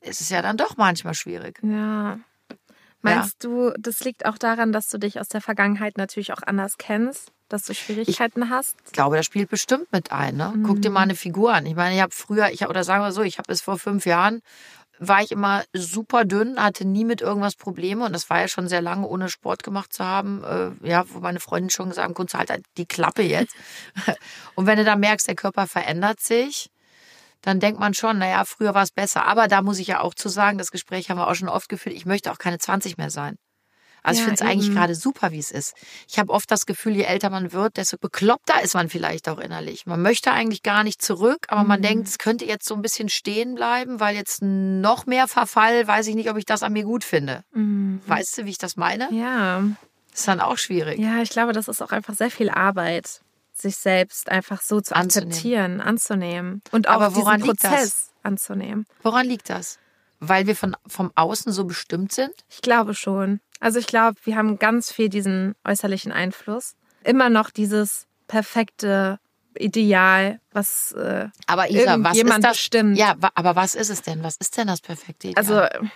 [0.00, 1.58] ist es ja dann doch manchmal schwierig.
[1.62, 2.20] ja.
[3.02, 6.78] Meinst du, das liegt auch daran, dass du dich aus der Vergangenheit natürlich auch anders
[6.78, 8.76] kennst, dass du Schwierigkeiten hast?
[8.86, 10.36] Ich glaube, das spielt bestimmt mit ein.
[10.36, 10.52] Ne?
[10.64, 10.80] Guck Mhm.
[10.82, 11.64] dir mal eine Figur an.
[11.66, 13.78] Ich meine, ich habe früher, ich hab, oder sagen wir so, ich habe bis vor
[13.78, 14.40] fünf Jahren
[15.00, 18.66] war ich immer super dünn, hatte nie mit irgendwas Probleme und das war ja schon
[18.68, 20.42] sehr lange, ohne Sport gemacht zu haben.
[20.42, 23.54] Äh, ja, wo meine Freundin schon gesagt hat, halt halt die Klappe jetzt.
[24.56, 26.68] und wenn du da merkst, der Körper verändert sich,
[27.42, 29.26] dann denkt man schon, naja, früher war es besser.
[29.26, 31.68] Aber da muss ich ja auch zu sagen, das Gespräch haben wir auch schon oft
[31.68, 33.36] geführt, ich möchte auch keine 20 mehr sein.
[34.04, 35.74] Also Ja, ich finde es eigentlich gerade super, wie es ist.
[36.08, 39.38] Ich habe oft das Gefühl, je älter man wird, desto bekloppter ist man vielleicht auch
[39.38, 39.86] innerlich.
[39.86, 41.84] Man möchte eigentlich gar nicht zurück, aber man Mhm.
[41.84, 46.06] denkt, es könnte jetzt so ein bisschen stehen bleiben, weil jetzt noch mehr Verfall, weiß
[46.06, 47.42] ich nicht, ob ich das an mir gut finde.
[47.52, 48.00] Mhm.
[48.06, 49.08] Weißt du, wie ich das meine?
[49.12, 49.62] Ja.
[50.14, 50.98] Ist dann auch schwierig.
[51.00, 53.20] Ja, ich glaube, das ist auch einfach sehr viel Arbeit,
[53.60, 55.30] sich selbst einfach so zu Anzunehmen.
[55.32, 57.70] akzeptieren, anzunehmen und auch Aber woran diesen liegt das?
[57.72, 58.86] Prozess anzunehmen.
[59.02, 59.78] Woran liegt das?
[60.20, 62.32] Weil wir von, vom Außen so bestimmt sind?
[62.48, 63.40] Ich glaube schon.
[63.60, 66.74] Also ich glaube, wir haben ganz viel diesen äußerlichen Einfluss.
[67.04, 69.18] Immer noch dieses perfekte
[69.56, 72.52] Ideal, was äh, Aber Isa, was ist das?
[72.52, 72.96] bestimmt.
[72.96, 74.22] Ja, aber was ist es denn?
[74.22, 75.44] Was ist denn das perfekte Ideal?
[75.44, 75.86] also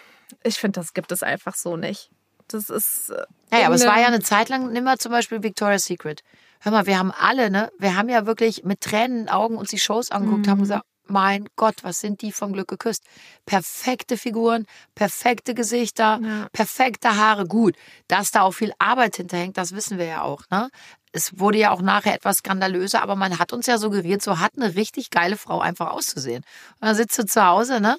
[0.43, 2.11] ich finde, das gibt es einfach so nicht.
[2.49, 3.23] Das ist äh,
[3.53, 6.23] Ja, ja, aber es war ja eine Zeit lang, nimm mal zum Beispiel Victoria's Secret.
[6.65, 9.57] Hör mal, wir haben alle, ne, wir haben ja wirklich mit Tränen in den Augen
[9.57, 10.51] uns die Shows angeguckt, Mhm.
[10.51, 13.03] haben gesagt, mein Gott, was sind die vom Glück geküsst?
[13.45, 16.47] Perfekte Figuren, perfekte Gesichter, Ja.
[16.53, 17.47] perfekte Haare.
[17.47, 17.75] Gut,
[18.07, 20.71] dass da auch viel Arbeit hinterhängt, das wissen wir ja auch, ne?
[21.11, 24.53] Es wurde ja auch nachher etwas skandalöser, aber man hat uns ja suggeriert, so hat
[24.57, 26.45] eine richtig geile Frau einfach auszusehen.
[26.81, 27.97] Und dann sitzt du zu Hause, ne?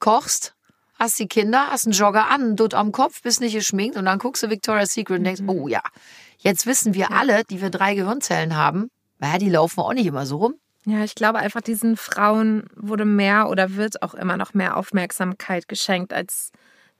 [0.00, 0.54] Kochst,
[0.98, 4.06] hast die Kinder, hast einen Jogger an, einen Dutt am Kopf, bist nicht geschminkt und
[4.06, 5.50] dann guckst du Victoria's Secret und denkst, Mhm.
[5.50, 5.82] oh ja,
[6.38, 10.26] jetzt wissen wir alle, die wir drei Gehirnzellen haben, naja, die laufen auch nicht immer
[10.26, 10.54] so rum.
[10.84, 15.68] Ja, ich glaube einfach, diesen Frauen wurde mehr oder wird auch immer noch mehr Aufmerksamkeit
[15.68, 16.50] geschenkt als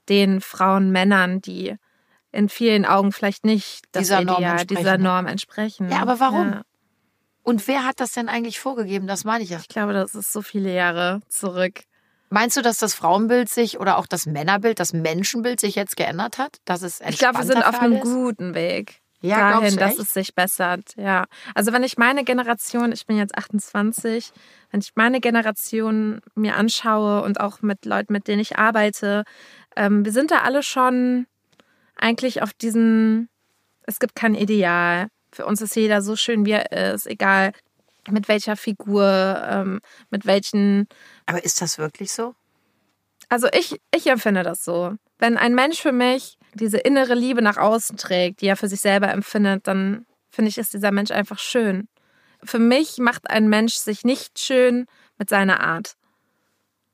[0.09, 1.77] den Frauen, Männern, die
[2.33, 4.79] in vielen Augen vielleicht nicht Dieser Norm Ideal entsprechen.
[4.79, 5.91] dieser Norm entsprechen.
[5.91, 6.51] Ja, aber warum?
[6.51, 6.63] Ja,
[7.43, 9.07] Und wer hat das denn eigentlich vorgegeben?
[9.07, 9.59] Das meine ich ja.
[9.59, 11.81] ich glaube, das ist so viele Jahre zurück.
[12.31, 16.37] Meinst du, dass das Frauenbild sich oder auch das Männerbild, das Menschenbild sich jetzt geändert
[16.37, 16.59] hat?
[16.67, 18.03] Dass es Ich glaube, wir sind auf einem ist?
[18.03, 19.01] guten Weg.
[19.21, 20.01] Ja, dahin, dass echt?
[20.01, 20.95] es sich bessert.
[20.97, 21.27] Ja.
[21.55, 24.31] Also wenn ich meine Generation, ich bin jetzt 28,
[24.71, 29.25] wenn ich meine Generation mir anschaue und auch mit Leuten, mit denen ich arbeite,
[29.77, 31.27] ähm, wir sind da alle schon
[31.97, 33.29] eigentlich auf diesem,
[33.83, 35.09] es gibt kein Ideal.
[35.33, 37.53] Für uns ist jeder so schön, wie er ist, egal
[38.09, 40.89] mit welcher Figur, ähm, mit welchen
[41.27, 42.35] Aber ist das wirklich so?
[43.29, 44.95] also ich, ich empfinde das so.
[45.19, 48.81] Wenn ein Mensch für mich diese innere Liebe nach außen trägt, die er für sich
[48.81, 51.89] selber empfindet, dann finde ich, ist dieser Mensch einfach schön.
[52.43, 54.87] Für mich macht ein Mensch sich nicht schön
[55.19, 55.97] mit seiner Art.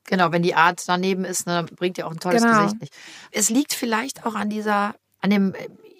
[0.05, 2.63] Genau, wenn die Art daneben ist, ne, dann bringt ja auch ein tolles Genau.
[2.63, 2.95] Gesicht nicht.
[3.31, 5.55] Es liegt vielleicht auch an dieser, an dem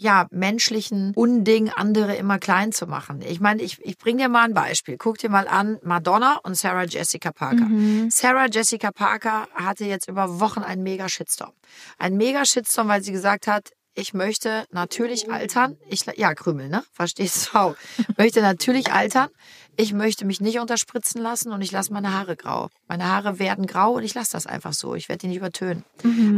[0.05, 3.23] ja, menschlichen Unding, andere immer klein zu machen.
[3.23, 4.99] Ich meine, ich, ich bringe dir mal ein Beispiel.
[4.99, 7.67] Guck dir mal an, Madonna und Sarah Jessica Parker.
[8.11, 11.53] Sarah Jessica Parker hatte jetzt über Wochen einen mega Shitstorm.
[11.99, 15.79] Ein mega Shitstorm, weil sie gesagt hat, ich möchte natürlich altern.
[15.89, 16.85] Ich, ja, Krümel, ne?
[16.93, 17.75] Verstehst du?
[18.19, 19.31] Möchte natürlich altern.
[19.77, 22.69] Ich möchte mich nicht unterspritzen lassen und ich lasse meine Haare grau.
[22.89, 24.95] Meine Haare werden grau und ich lasse das einfach so.
[24.95, 25.85] Ich werde die nicht übertönen.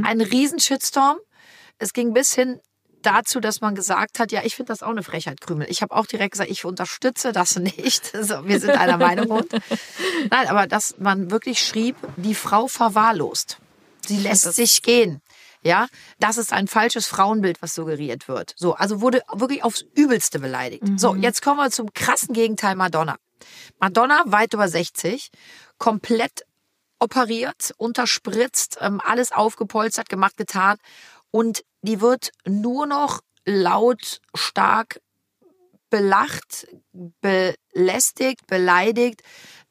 [0.05, 1.17] Ein riesen Shitstorm.
[1.79, 2.61] Es ging bis hin
[3.07, 5.67] dazu, dass man gesagt hat, ja, ich finde das auch eine Frechheit, Krümel.
[5.71, 8.15] Ich habe auch direkt gesagt, ich unterstütze das nicht.
[8.15, 9.31] Also, wir sind einer Meinung.
[9.31, 9.53] Und.
[10.31, 13.59] Nein, aber dass man wirklich schrieb, die Frau verwahrlost.
[14.07, 15.21] Sie lässt sich gehen.
[15.63, 15.89] Ja,
[16.21, 18.55] das ist ein falsches Frauenbild, was suggeriert wird.
[18.57, 20.85] So, also wurde wirklich aufs Übelste beleidigt.
[20.97, 23.17] So, jetzt kommen wir zum krassen Gegenteil Madonna.
[23.81, 25.31] Madonna, weit über 60,
[25.79, 26.45] komplett
[27.01, 30.77] operiert, unterspritzt, ähm, alles aufgepolstert, gemacht, getan.
[31.31, 35.01] Und die wird nur noch laut, stark
[35.91, 36.67] belacht,
[37.21, 39.23] belästigt, beleidigt.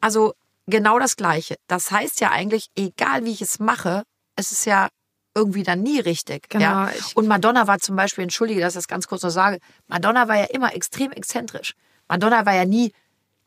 [0.01, 0.33] Also
[0.65, 1.55] genau das Gleiche.
[1.67, 4.03] Das heißt ja eigentlich, egal wie ich es mache,
[4.35, 4.89] es ist ja
[5.35, 6.49] irgendwie dann nie richtig.
[6.49, 6.63] Genau,
[6.99, 7.05] Ja?
[7.15, 10.37] Und Madonna war zum Beispiel, entschuldige, dass ich das ganz kurz noch sage, Madonna war
[10.37, 11.75] ja immer extrem exzentrisch.
[12.07, 12.93] Madonna war ja nie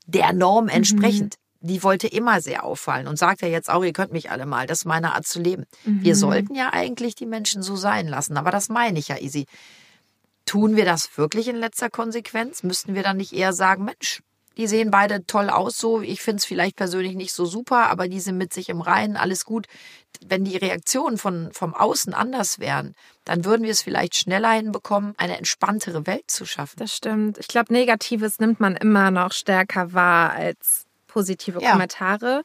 [0.06, 1.36] der Norm entsprechend.
[1.60, 4.66] Die wollte immer sehr auffallen und sagt ja jetzt auch, ihr könnt mich alle mal,
[4.66, 5.64] das ist meine Art zu leben.
[5.84, 9.46] Wir sollten ja eigentlich die Menschen so sein lassen, aber das meine ich ja, Easy.
[10.46, 12.62] Tun wir das wirklich in letzter Konsequenz?
[12.62, 14.22] Müssten wir dann nicht eher sagen, Mensch,
[14.58, 16.02] die sehen beide toll aus so.
[16.02, 19.16] Ich finde es vielleicht persönlich nicht so super, aber die sind mit sich im Reinen,
[19.16, 19.66] alles gut.
[20.26, 22.94] Wenn die Reaktionen von, vom Außen anders wären,
[23.24, 26.74] dann würden wir es vielleicht schneller hinbekommen, eine entspanntere Welt zu schaffen.
[26.78, 27.38] Das stimmt.
[27.38, 31.72] Ich glaube, Negatives nimmt man immer noch stärker wahr als positive Ja.
[31.72, 32.42] Kommentare.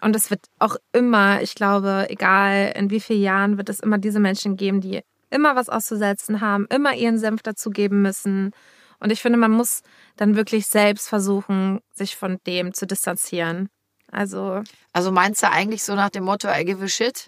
[0.00, 3.98] Und es wird auch immer, ich glaube, egal in wie vielen Jahren, wird es immer
[3.98, 8.52] diese Menschen geben, die immer was auszusetzen haben, immer ihren Senf dazugeben müssen.
[8.98, 9.82] Und ich finde, man muss
[10.16, 13.68] dann wirklich selbst versuchen, sich von dem zu distanzieren.
[14.10, 17.26] Also Also meinst du eigentlich so nach dem Motto, I give a shit?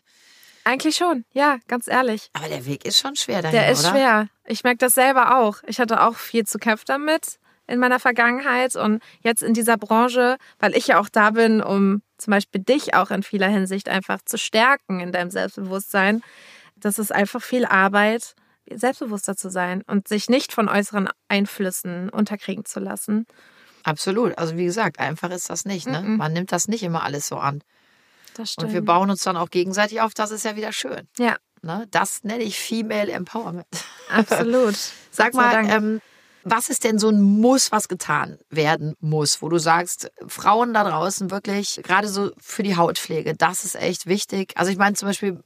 [0.65, 2.31] eigentlich schon, ja, ganz ehrlich.
[2.35, 3.91] Aber der Weg ist schon schwer dahin, Der ist oder?
[3.91, 4.29] schwer.
[4.47, 5.57] Ich merke das selber auch.
[5.67, 7.39] Ich hatte auch viel zu kämpfen damit
[7.73, 12.03] in meiner Vergangenheit und jetzt in dieser Branche, weil ich ja auch da bin, um
[12.19, 16.23] zum Beispiel dich auch in vieler Hinsicht einfach zu stärken in deinem Selbstbewusstsein.
[16.77, 18.35] Das ist einfach viel Arbeit,
[18.71, 23.27] selbstbewusster zu sein und sich nicht von äußeren Einflüssen unterkriegen zu lassen.
[23.85, 24.39] Absolut.
[24.39, 25.89] Also wie gesagt, einfach ist das nicht.
[25.89, 26.03] Ne?
[26.03, 26.17] Mhm.
[26.19, 27.63] Man nimmt das nicht immer alles so an.
[28.35, 28.73] Das Und stimmt.
[28.73, 30.15] wir bauen uns dann auch gegenseitig auf.
[30.15, 31.09] Das ist ja wieder schön.
[31.19, 31.87] ja, Ne?
[31.93, 33.67] Das nenne ich Female Empowerment.
[34.11, 34.75] absolut.
[35.13, 36.01] Sag mal, ähm,
[36.45, 40.85] was ist denn so ein Muss, was getan werden muss, wo du sagst, Frauen da
[40.85, 44.53] draußen wirklich, gerade so für die Hautpflege, das ist echt wichtig.
[44.57, 45.41] Also ich meine zum Beispiel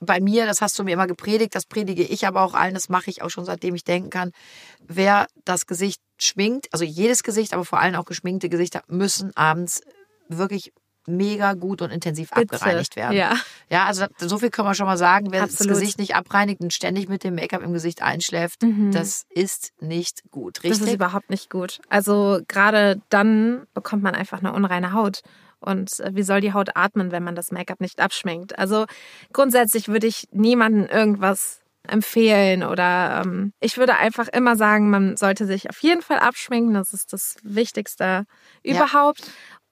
[0.00, 2.88] bei mir, das hast du mir immer gepredigt, das predige ich aber auch allen, das
[2.88, 4.32] mache ich auch schon seitdem ich denken kann.
[4.80, 9.80] Wer das Gesicht schminkt, also jedes Gesicht, aber vor allem auch geschminkte Gesichter, müssen abends
[10.28, 10.72] wirklich
[11.06, 12.54] mega gut und intensiv Bitte.
[12.54, 13.16] abgereinigt werden.
[13.16, 13.34] Ja.
[13.70, 15.28] Ja, also so viel können wir schon mal sagen.
[15.30, 15.70] Wer Absolut.
[15.72, 18.60] das Gesicht nicht abreinigt und ständig mit dem Make-up im Gesicht einschläft,
[18.92, 20.58] das ist nicht gut.
[20.58, 20.94] Das ist Richtig?
[20.94, 21.80] überhaupt nicht gut.
[21.88, 25.20] Also gerade dann bekommt man einfach eine unreine Haut.
[25.60, 28.58] Und äh, wie soll die Haut atmen, wenn man das Make-up nicht abschminkt?
[28.58, 28.86] Also
[29.32, 35.46] grundsätzlich würde ich niemandem irgendwas empfehlen oder ähm, ich würde einfach immer sagen, man sollte
[35.46, 36.74] sich auf jeden Fall abschminken.
[36.74, 38.24] Das ist das Wichtigste
[38.64, 38.74] Ja.
[38.76, 39.22] überhaupt.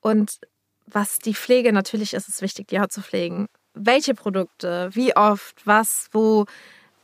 [0.00, 0.38] Und
[0.92, 3.46] was die Pflege natürlich ist, es wichtig, die Haut zu pflegen.
[3.74, 6.46] Welche Produkte, wie oft, was, wo,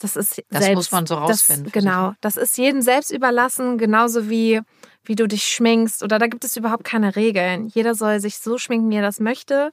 [0.01, 3.79] das ist Das selbst, muss man so rausfinden Das, genau, das ist jedem selbst überlassen,
[3.79, 4.61] genauso wie
[5.09, 7.69] wie du dich schminkst oder da gibt es überhaupt keine Regeln.
[7.69, 9.71] Jeder soll sich so schminken, wie er das möchte.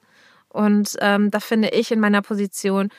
[0.49, 2.89] Und ähm, da finde ich in meiner Position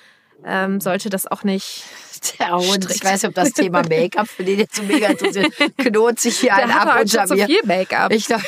[0.44, 1.84] ähm, sollte das auch nicht.
[2.38, 5.52] Der Hund, ich weiß nicht, ob das Thema Make-up für den jetzt so mega interessiert,
[5.76, 7.46] knurrt sich hier Der ab hatte heute unter mir.
[7.46, 8.12] viel Make-up.
[8.12, 8.42] Ich glaube,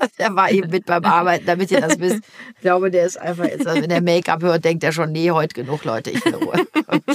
[0.18, 2.20] der war eben mit beim Arbeiten, damit ihr das wisst.
[2.54, 5.30] Ich glaube, der ist einfach jetzt, also wenn der Make-up hört, denkt er schon, nee,
[5.30, 6.66] heute genug, Leute, ich will Ruhe.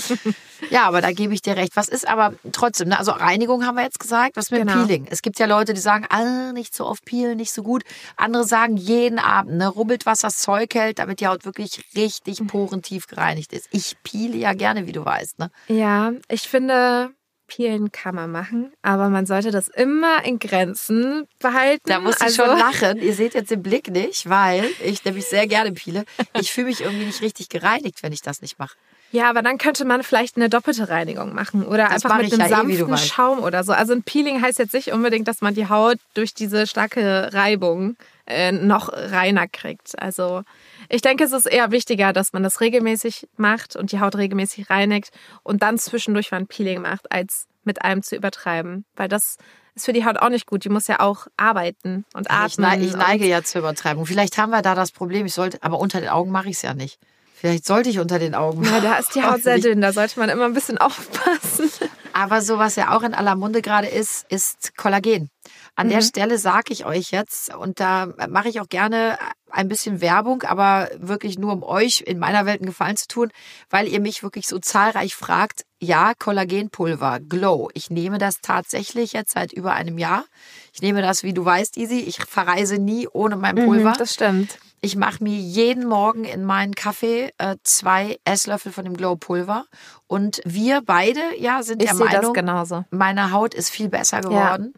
[0.71, 1.75] Ja, aber da gebe ich dir recht.
[1.75, 2.97] Was ist aber trotzdem, ne?
[2.97, 4.73] also Reinigung haben wir jetzt gesagt, was mit Genau.
[4.85, 5.05] Peeling?
[5.09, 7.83] Es gibt ja Leute, die sagen, ah, nicht so oft peelen, nicht so gut.
[8.15, 12.45] Andere sagen, jeden Abend, ne, rubbelt, was das Zeug hält, damit die Haut wirklich richtig
[12.47, 13.67] porentief gereinigt ist.
[13.71, 15.51] Ich peele ja gerne, wie du weißt, ne?
[15.67, 17.11] Ja, ich finde,
[17.47, 21.83] Peelen kann man machen, aber man sollte das immer in Grenzen behalten.
[21.85, 22.97] Da muss ich also, schon lachen.
[23.01, 26.05] Ihr seht jetzt den Blick nicht, weil ich nämlich sehr gerne peele.
[26.39, 28.75] Ich fühle mich irgendwie nicht richtig gereinigt, wenn ich das nicht mache.
[29.11, 32.41] Ja, aber dann könnte man vielleicht eine doppelte Reinigung machen oder Das einfach mit einem
[32.41, 33.07] ja eh, sanften weißt.
[33.07, 33.71] Schaum oder so.
[33.71, 37.95] Also ein Peeling heißt jetzt nicht unbedingt, dass man die Haut durch diese starke Reibung
[38.27, 39.99] äh, noch reiner kriegt.
[40.01, 40.43] Also
[40.89, 44.69] ich denke, es ist eher wichtiger, dass man das regelmäßig macht und die Haut regelmäßig
[44.69, 45.11] reinigt
[45.43, 48.85] und dann zwischendurch mal ein Peeling macht, als mit einem zu übertreiben.
[48.95, 49.37] Weil das
[49.75, 50.63] ist für die Haut auch nicht gut.
[50.63, 52.47] Die muss ja auch arbeiten und atmen.
[52.47, 54.05] Ich, neige, ich neige ja zur Übertreibung.
[54.05, 55.25] Vielleicht haben wir da das Problem.
[55.25, 56.99] Ich sollte, aber unter den Augen mache ich es ja nicht.
[57.35, 60.19] Vielleicht sollte ich unter den Augen Ja, da ist die Haut sehr dünn, da sollte
[60.19, 61.69] man immer ein bisschen aufpassen.
[62.13, 65.29] Aber so was ja auch in aller Munde gerade ist, ist Kollagen.
[65.75, 65.91] An Mhm.
[65.91, 69.17] der Stelle sage ich euch jetzt, und da mache ich auch gerne
[69.51, 73.31] ein bisschen Werbung, aber wirklich nur um euch in meiner Welt einen Gefallen zu tun,
[73.69, 77.69] weil ihr mich wirklich so zahlreich fragt, ja, Kollagenpulver, Glow.
[77.73, 80.25] Ich nehme das tatsächlich jetzt seit über einem Jahr.
[80.73, 81.99] Ich nehme das, wie du weißt, Easy.
[81.99, 83.91] Ich verreise nie ohne mein Pulver.
[83.91, 84.57] Mhm, Das stimmt.
[84.81, 89.65] Ich mache mir jeden Morgen in meinen Kaffee äh, zwei Esslöffel von dem Glow Pulver.
[90.07, 92.85] Und wir beide, ja, sind Ich der Meinung, genauso.
[92.91, 94.73] meine Haut ist viel besser geworden.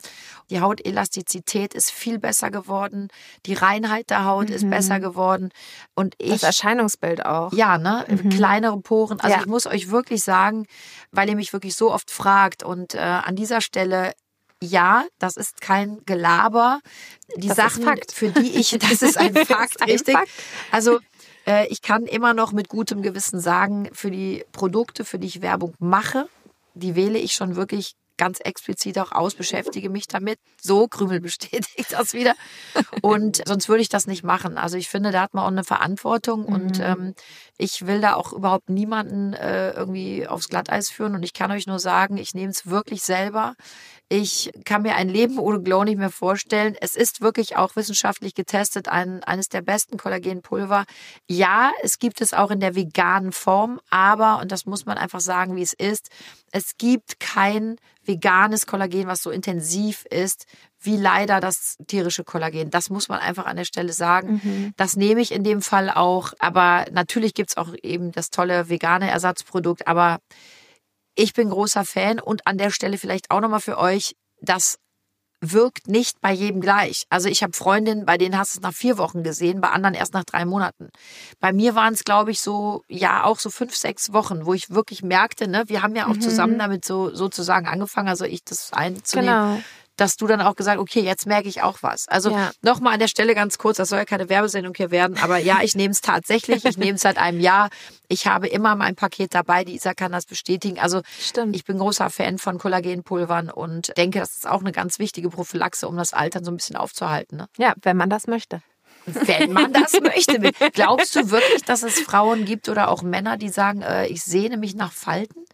[0.50, 3.10] Die Hautelastizität ist viel besser geworden.
[3.46, 5.50] Die Reinheit der Haut ist besser geworden.
[5.96, 7.52] Und Das ich, Erscheinungsbild auch.
[7.54, 8.06] ja, ne,
[8.36, 9.20] kleinere Poren.
[9.20, 9.42] Also Ja.
[9.42, 10.66] ich muss euch wirklich sagen,
[11.12, 14.14] weil ihr mich wirklich so oft fragt und äh, an dieser Stelle
[14.60, 16.80] ja, das ist kein Gelaber.
[17.36, 18.12] Die Das ist Sachen, Fakt.
[18.12, 20.16] für die ich, das ist ein Das ist Fakt, ein richtig.
[20.16, 20.30] Fakt.
[20.72, 21.00] Also
[21.46, 25.42] äh, ich kann immer noch mit gutem Gewissen sagen, für die Produkte, für die ich
[25.44, 26.28] Werbung mache,
[26.74, 30.39] die wähle ich schon wirklich ganz explizit auch aus, beschäftige mich damit.
[30.62, 32.36] So, Krümel bestätigt das wieder.
[33.01, 34.58] Und sonst würde ich das nicht machen.
[34.58, 37.13] Also ich finde, da hat man auch eine Verantwortung und ähm,
[37.58, 41.15] ich will da auch überhaupt niemanden äh, irgendwie aufs Glatteis führen.
[41.15, 43.56] Und ich kann euch nur sagen, ich nehme es wirklich selber.
[44.10, 46.76] Ich kann mir ein Leben ohne Glow nicht mehr vorstellen.
[46.80, 50.86] Es ist wirklich auch wissenschaftlich getestet, ein, eines der besten Kollagenpulver.
[51.28, 55.20] Ja, es gibt es auch in der veganen Form, aber, und das muss man einfach
[55.20, 56.10] sagen, wie es ist,
[56.52, 60.46] es gibt kein veganes Kollagen, was so intensiv ist,
[60.80, 62.70] wie leider das tierische Kollagen.
[62.70, 64.39] Das muss man einfach an der Stelle sagen.
[64.78, 66.32] Das nehme ich in dem Fall auch.
[66.39, 69.88] Aber natürlich gibt's auch eben das tolle vegane Ersatzprodukt.
[69.88, 70.20] Aber
[71.17, 74.77] ich bin großer Fan und an der Stelle vielleicht auch nochmal für euch, das
[75.39, 77.03] wirkt nicht bei jedem gleich.
[77.10, 79.93] Also ich habe Freundinnen, bei denen hast du es nach vier Wochen gesehen, bei anderen
[79.93, 80.89] erst nach drei Monaten.
[81.39, 84.71] Bei mir waren es, glaube ich, so, ja, auch so fünf, sechs Wochen, wo ich
[84.71, 88.73] wirklich merkte, ne, wir haben ja auch zusammen damit so sozusagen angefangen, also ich das
[88.73, 89.34] einzunehmen.
[89.34, 89.63] Genau.
[89.98, 92.08] Dass du dann auch gesagt, okay, jetzt merke ich auch was.
[92.08, 92.52] Also Ja.
[92.62, 95.60] nochmal an der Stelle ganz kurz, das soll ja keine Werbesendung hier werden, aber ja,
[95.62, 97.70] ich nehme es tatsächlich, ich nehme es seit einem Jahr.
[98.08, 100.80] Ich habe immer mein Paket dabei, die Isa kann das bestätigen.
[100.80, 101.56] Also Stimmt.
[101.56, 105.88] ich bin großer Fan von Kollagenpulvern und denke, das ist auch eine ganz wichtige Prophylaxe,
[105.88, 107.38] um das Altern so ein bisschen aufzuhalten.
[107.38, 107.48] Ne?
[107.58, 108.62] Ja, wenn man das möchte.
[109.06, 110.52] Wenn man das möchte.
[110.74, 114.58] Glaubst du wirklich, dass es Frauen gibt oder auch Männer, die sagen, äh, ich sehne
[114.58, 115.46] mich nach Falten?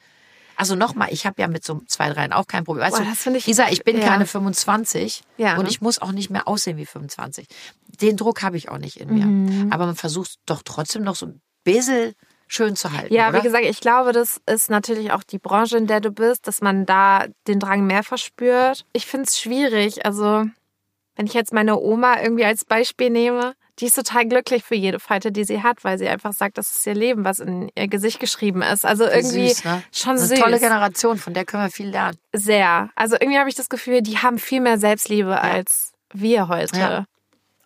[0.56, 2.86] Also nochmal, ich habe ja mit so zwei, dreien auch kein Problem.
[2.86, 4.08] Weißt Boah, du, ich- Isa, ich bin ja.
[4.08, 5.58] keine 25 Ja.
[5.58, 7.48] und ich muss auch nicht mehr aussehen wie 25.
[8.02, 9.26] Den Druck habe ich auch nicht in mir.
[9.26, 9.72] Mhm.
[9.74, 12.14] Aber man versucht doch trotzdem noch so ein bisschen
[12.48, 13.14] schön zu halten.
[13.14, 13.40] Ja, oder?
[13.40, 16.62] wie gesagt, ich glaube, das ist natürlich auch die Branche, in der du bist, dass
[16.62, 18.86] man da den Drang mehr verspürt.
[18.94, 20.06] Ich finde es schwierig.
[20.06, 20.46] Also,
[21.16, 25.00] wenn ich jetzt meine Oma irgendwie als Beispiel nehme, die ist total glücklich für jede
[25.00, 27.88] Falte, die sie hat, weil sie einfach sagt, das ist ihr Leben, was in ihr
[27.88, 28.86] Gesicht geschrieben ist.
[28.86, 29.84] Also irgendwie süß, ne?
[29.92, 30.40] schon Eine süß.
[30.40, 32.18] tolle Generation, von der können wir viel lernen.
[32.34, 32.90] Sehr.
[32.96, 36.78] Also irgendwie habe ich das Gefühl, die haben viel mehr Selbstliebe als wir heute.
[36.78, 36.92] Ja.
[36.92, 37.06] Ja.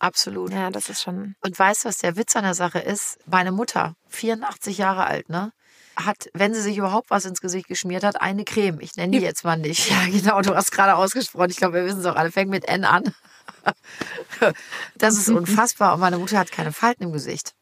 [0.00, 0.52] Absolut.
[0.72, 1.34] das ist schon.
[1.40, 3.18] Und weißt du, was der Witz an der Sache ist?
[3.26, 5.52] Meine Mutter, 84 Jahre alt, ne?
[5.96, 8.78] Hat, wenn sie sich überhaupt was ins Gesicht geschmiert hat, eine Creme.
[8.80, 9.90] Ich nenne die jetzt mal nicht.
[9.90, 11.50] Ja, genau, du hast gerade ausgesprochen.
[11.50, 12.30] Ich glaube, wir wissen es auch alle.
[12.30, 13.12] Fängt mit N an.
[14.96, 15.94] Das ist unfassbar.
[15.94, 17.54] Und meine Mutter hat keine Falten im Gesicht.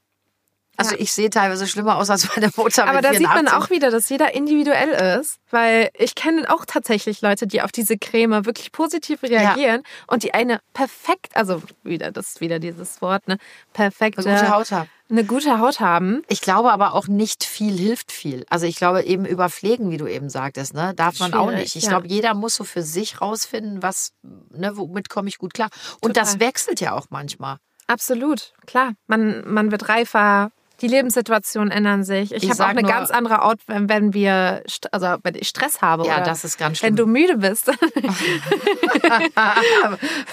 [0.76, 1.00] Also Ja.
[1.00, 2.86] ich sehe teilweise schlimmer aus als meine Mutter.
[2.86, 3.54] Aber da sieht man 84.
[3.54, 7.96] auch wieder, dass jeder individuell ist, weil ich kenne auch tatsächlich Leute, die auf diese
[7.98, 13.26] Creme wirklich positiv reagieren und die eine perfekt, also wieder das ist wieder dieses Wort,
[13.28, 13.38] ne,
[13.72, 14.88] perfekte, eine gute Haut haben.
[15.08, 16.22] eine gute Haut haben.
[16.28, 18.44] Ich glaube aber auch nicht viel hilft viel.
[18.50, 21.76] Also ich glaube eben überpflegen, wie du eben sagtest, ne, darf man auch Schwierig, nicht.
[21.76, 21.90] Ich ja.
[21.90, 24.12] glaube, jeder muss so für sich rausfinden, was,
[24.50, 25.68] ne, womit komme ich gut klar.
[26.00, 26.48] Und das Total.
[26.48, 27.56] wechselt ja auch manchmal.
[27.88, 28.94] Absolut, klar.
[29.06, 30.50] Man, man wird reifer,
[30.82, 32.32] Die Lebenssituationen ändern sich.
[32.34, 34.62] Ich, Ich habe auch eine nur- ganz andere Art, wenn, wenn wir,
[34.92, 36.06] also wenn ich Stress habe.
[36.06, 36.96] Ja, oder das ist ganz Wenn schlimm.
[36.96, 37.68] du müde bist.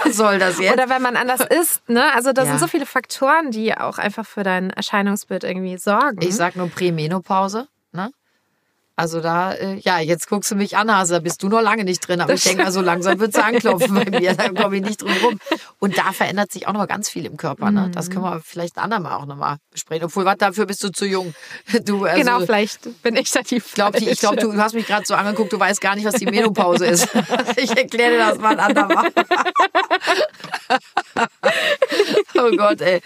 [0.04, 0.74] Was soll das jetzt?
[0.74, 1.88] oder wenn man anders isst.
[1.90, 2.12] Ne?
[2.14, 2.50] Also da Ja.
[2.50, 6.18] sind so viele Faktoren, die auch einfach für dein Erscheinungsbild irgendwie sorgen.
[6.22, 8.12] Ich sag nur Prämenopause, ne?
[8.96, 11.84] Also da, äh, ja, jetzt guckst du mich an, Hase, da bist du noch lange
[11.84, 12.22] nicht drin.
[12.22, 15.12] Aber ich denke mal, so langsam wird's anklopfen bei mir, da komme ich nicht drum
[15.24, 15.40] rum.
[15.80, 17.90] Und da verändert sich auch noch mal ganz viel im Körper, ne?
[17.94, 20.06] Das können wir vielleicht ein andermal auch noch mal besprechen.
[20.06, 21.34] Obwohl, was, dafür bist du zu jung.
[21.86, 24.86] Du, also, genau, vielleicht bin ich da die Ich glaube, ich glaub, du hast mich
[24.86, 27.08] gerade so angeguckt, du weißt gar nicht, was die Menopause ist.
[27.58, 29.12] Ich erkläre dir das mal ein andermal.
[32.36, 33.02] Oh Gott, ey.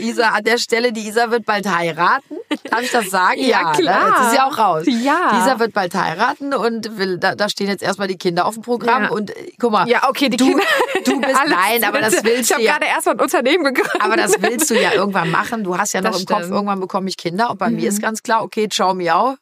[0.00, 2.36] Isa, an der Stelle, die Isa wird bald heiraten.
[2.64, 3.40] Darf ich das sagen?
[3.40, 3.78] Ja, Ne?
[3.78, 4.08] klar.
[4.08, 4.84] Jetzt ist ja auch raus.
[4.86, 5.07] Ja.
[5.32, 8.54] Die Isa wird bald heiraten und will, da, da stehen jetzt erstmal die Kinder auf
[8.54, 9.04] dem Programm.
[9.04, 9.08] Ja.
[9.10, 9.88] Und äh, guck mal.
[9.88, 10.64] Ja, okay, die du, Kinder.
[11.04, 12.72] Du bist, nein, aber das willst Ich du habe ja.
[12.72, 14.00] gerade erstmal ein Unternehmen gegründet.
[14.00, 15.64] Aber das willst du ja irgendwann machen.
[15.64, 16.50] Du hast ja noch Das im Kopf, stimmt.
[16.50, 16.56] Mhm.
[16.56, 17.50] irgendwann bekomme ich Kinder.
[17.50, 19.36] Und bei mir ist ganz klar, okay, ciao, miau.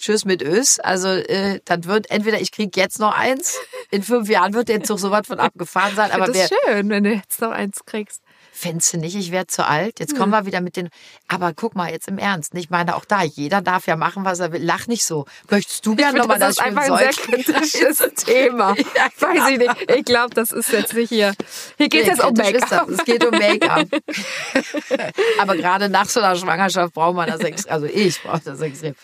[0.00, 0.80] Tschüss mit Ös.
[0.80, 3.56] Also, äh, das wird entweder ich krieg jetzt noch eins,
[3.90, 6.10] in fünf Jahren wird der Zug so was von abgefahren sein.
[6.12, 8.22] Aber das ist schön, wenn du jetzt noch eins kriegst.
[8.52, 10.00] fändest du nicht, ich werde zu alt?
[10.00, 10.88] Jetzt kommen wir wieder mit den.
[11.28, 12.54] Aber guck mal, jetzt im Ernst.
[12.54, 14.62] Ich meine, auch da, jeder darf ja machen, was er will.
[14.62, 15.26] Lach nicht so.
[15.50, 18.74] Möchtest du gerne nochmal das das einfach ein sehr kritisches Thema.
[19.18, 19.90] Weiß ich nicht.
[19.96, 21.34] Ich glaube, das ist jetzt nicht hier.
[21.76, 22.88] Hier geht es Nee, jetzt um Make-up.
[22.88, 23.86] Es geht um Make-up.
[25.38, 27.72] Aber gerade nach so einer Schwangerschaft braucht man das extrem.
[27.72, 28.94] Also ich brauche das extrem.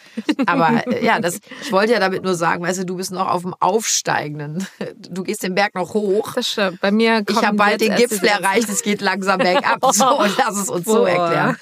[0.47, 3.43] Aber ja, das, ich wollte ja damit nur sagen, weißt du, du bist noch auf
[3.43, 4.67] dem Aufsteigenden.
[4.99, 6.35] Du gehst den Berg noch hoch.
[6.35, 6.81] Das stimmt.
[6.81, 9.79] Bei mir Ich kommen habe bald den Gipfel erreicht, es geht langsam bergab.
[9.97, 11.09] So, lass es uns so Boah.
[11.09, 11.57] erklären.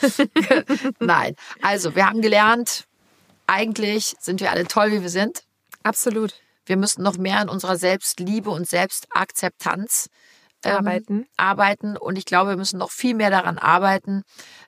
[0.99, 2.85] Nein, also wir haben gelernt,
[3.47, 5.45] eigentlich sind wir alle toll, wie wir sind.
[5.83, 6.35] Absolut.
[6.67, 10.09] Wir müssen noch mehr an unserer Selbstliebe und Selbstakzeptanz
[10.65, 11.27] ähm, Arbeiten.
[11.37, 11.97] arbeiten.
[11.97, 14.23] Und ich glaube, wir müssen noch viel mehr daran arbeiten.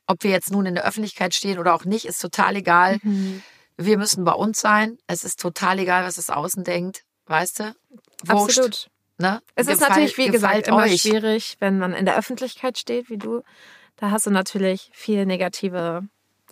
[0.06, 2.98] Ob wir jetzt nun in der Öffentlichkeit stehen oder auch nicht, ist total egal.
[3.02, 3.42] Mhm.
[3.76, 4.98] Wir müssen bei uns sein.
[5.06, 7.04] Es ist total egal, was das Außen denkt.
[7.26, 7.74] Weißt du?
[8.24, 8.88] Wurscht, Absolut.
[9.18, 9.40] Ne?
[9.54, 11.02] Es ist natürlich, wie gesagt, immer euch.
[11.02, 13.42] schwierig, wenn man in der Öffentlichkeit steht, wie du.
[13.96, 16.02] Da hast du natürlich viel negative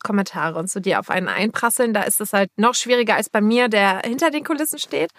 [0.03, 1.93] Kommentare und so, die auf einen einprasseln.
[1.95, 5.11] Da ist es halt noch schwieriger als bei mir, der hinter den Kulissen steht,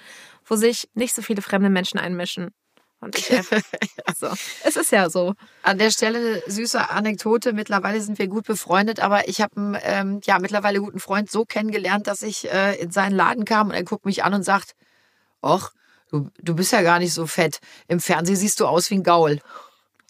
[0.46, 2.52] wo sich nicht so viele fremde Menschen einmischen.
[3.00, 3.62] Und ich einfach,
[4.18, 4.28] so.
[4.64, 5.34] Es ist ja so.
[5.62, 7.54] An der Stelle eine süße Anekdote.
[7.54, 11.46] Mittlerweile sind wir gut befreundet, aber ich habe einen ähm, ja, mittlerweile guten Freund so
[11.46, 14.74] kennengelernt, dass ich äh, in seinen Laden kam und er guckt mich an und sagt,
[15.44, 15.72] Och,
[16.10, 17.60] du, du bist ja gar nicht so fett.
[17.88, 19.40] Im Fernsehen siehst du aus wie ein Gaul.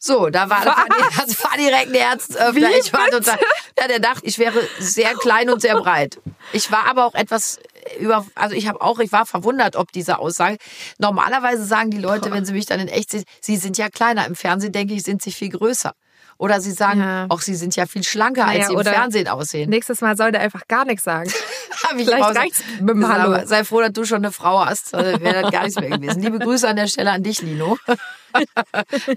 [0.05, 2.53] So, da war, das war, das war direkt ein Herzöffner.
[2.53, 3.39] Wie Ich war total,
[3.79, 6.19] ja, der dachte, ich wäre sehr klein und sehr breit.
[6.53, 7.59] Ich war aber auch etwas
[7.99, 10.59] über, also ich habe auch, ich war verwundert, ob diese Aussage.
[10.99, 14.27] Normalerweise sagen die Leute, wenn sie mich dann in echt sehen, sie sind ja kleiner.
[14.27, 15.95] Im Fernsehen denke ich, sind sie viel größer.
[16.37, 17.25] Oder sie sagen, Ja.
[17.29, 19.69] auch sie sind ja viel schlanker, als Naja, sie im oder- Fernsehen aussehen.
[19.69, 21.31] Nächstes Mal soll der einfach gar nichts sagen.
[21.83, 23.45] Hab ich Vielleicht reicht's mit dem Hallo.
[23.45, 24.91] Sei froh, dass du schon eine Frau hast.
[24.93, 26.21] Wäre das gar nichts mehr gewesen.
[26.21, 27.77] Liebe Grüße an der Stelle an dich, Lino.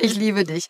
[0.00, 0.66] Ich liebe dich.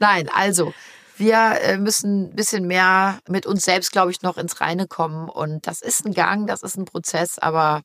[0.00, 0.74] Nein, also,
[1.18, 5.28] wir äh, müssen ein bisschen mehr mit uns selbst, glaube ich, noch ins Reine kommen.
[5.28, 7.82] Und das ist ein Gang, das ist ein Prozess, aber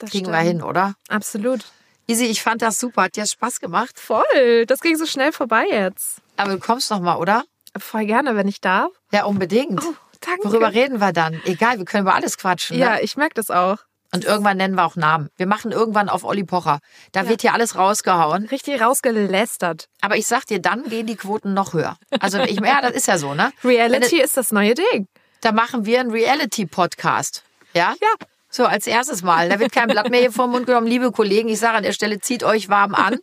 [0.00, 0.36] Das kriegen stimmt.
[0.38, 0.94] wir hin, oder?
[1.08, 1.64] Absolut.
[2.10, 3.02] Easy, ich fand das super.
[3.02, 3.98] Hat dir Spaß gemacht?
[3.98, 4.66] Voll.
[4.66, 6.18] Das ging so schnell vorbei jetzt.
[6.36, 7.44] Aber du kommst noch mal, oder?
[7.78, 8.90] Voll gerne, wenn ich darf.
[9.12, 9.80] Ja, unbedingt.
[9.84, 10.44] Oh, danke.
[10.44, 11.40] Worüber reden wir dann?
[11.44, 12.78] Egal, wir können über alles quatschen.
[12.78, 12.84] Ne?
[12.84, 13.78] Ja, ich merke das auch.
[14.12, 15.28] Und irgendwann nennen wir auch Namen.
[15.36, 16.80] Wir machen irgendwann auf Olli Pocher.
[17.12, 18.46] Da wird hier alles rausgehauen.
[18.46, 19.86] Richtig rausgelästert.
[20.00, 21.96] Aber ich sag dir, dann gehen die Quoten noch höher.
[22.18, 23.52] Also ich, ja, das ist ja so, ne?
[23.62, 25.06] Reality ist das neue Ding.
[25.42, 27.44] Da machen wir einen Reality-Podcast.
[27.72, 27.94] Ja?
[28.00, 28.26] Ja.
[28.52, 29.48] So, als erstes Mal.
[29.48, 30.88] Da wird kein Blatt mehr hier vom Mund genommen.
[30.88, 33.18] Liebe Kollegen, ich sage an der Stelle, zieht euch warm an.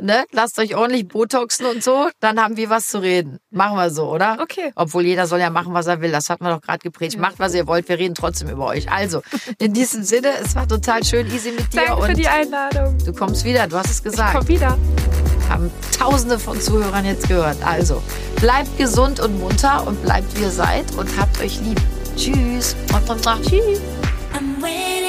[0.00, 0.24] Ne?
[0.32, 2.08] Lasst euch ordentlich Botoxen und so.
[2.20, 3.38] Dann haben wir was zu reden.
[3.50, 4.38] Machen wir so, oder?
[4.40, 4.72] Okay.
[4.74, 6.10] Obwohl jeder soll ja machen, was er will.
[6.10, 7.18] Das hatten wir doch gerade gepredigt.
[7.18, 7.86] Macht, was ihr wollt.
[7.86, 8.90] Wir reden trotzdem über euch.
[8.90, 9.20] Also,
[9.58, 11.82] in diesem Sinne, es war total schön, easy mit dir.
[11.86, 12.96] Danke für und die Einladung.
[13.04, 13.66] du kommst wieder.
[13.66, 14.38] Du hast es gesagt.
[14.38, 14.78] Komm wieder.
[15.50, 17.58] haben tausende von Zuhörern jetzt gehört.
[17.62, 18.02] Also,
[18.40, 21.80] bleibt gesund und munter und bleibt wie ihr seid und habt euch lieb.
[22.16, 22.74] Tschüss.
[23.42, 23.80] Tschüss.
[24.60, 24.99] when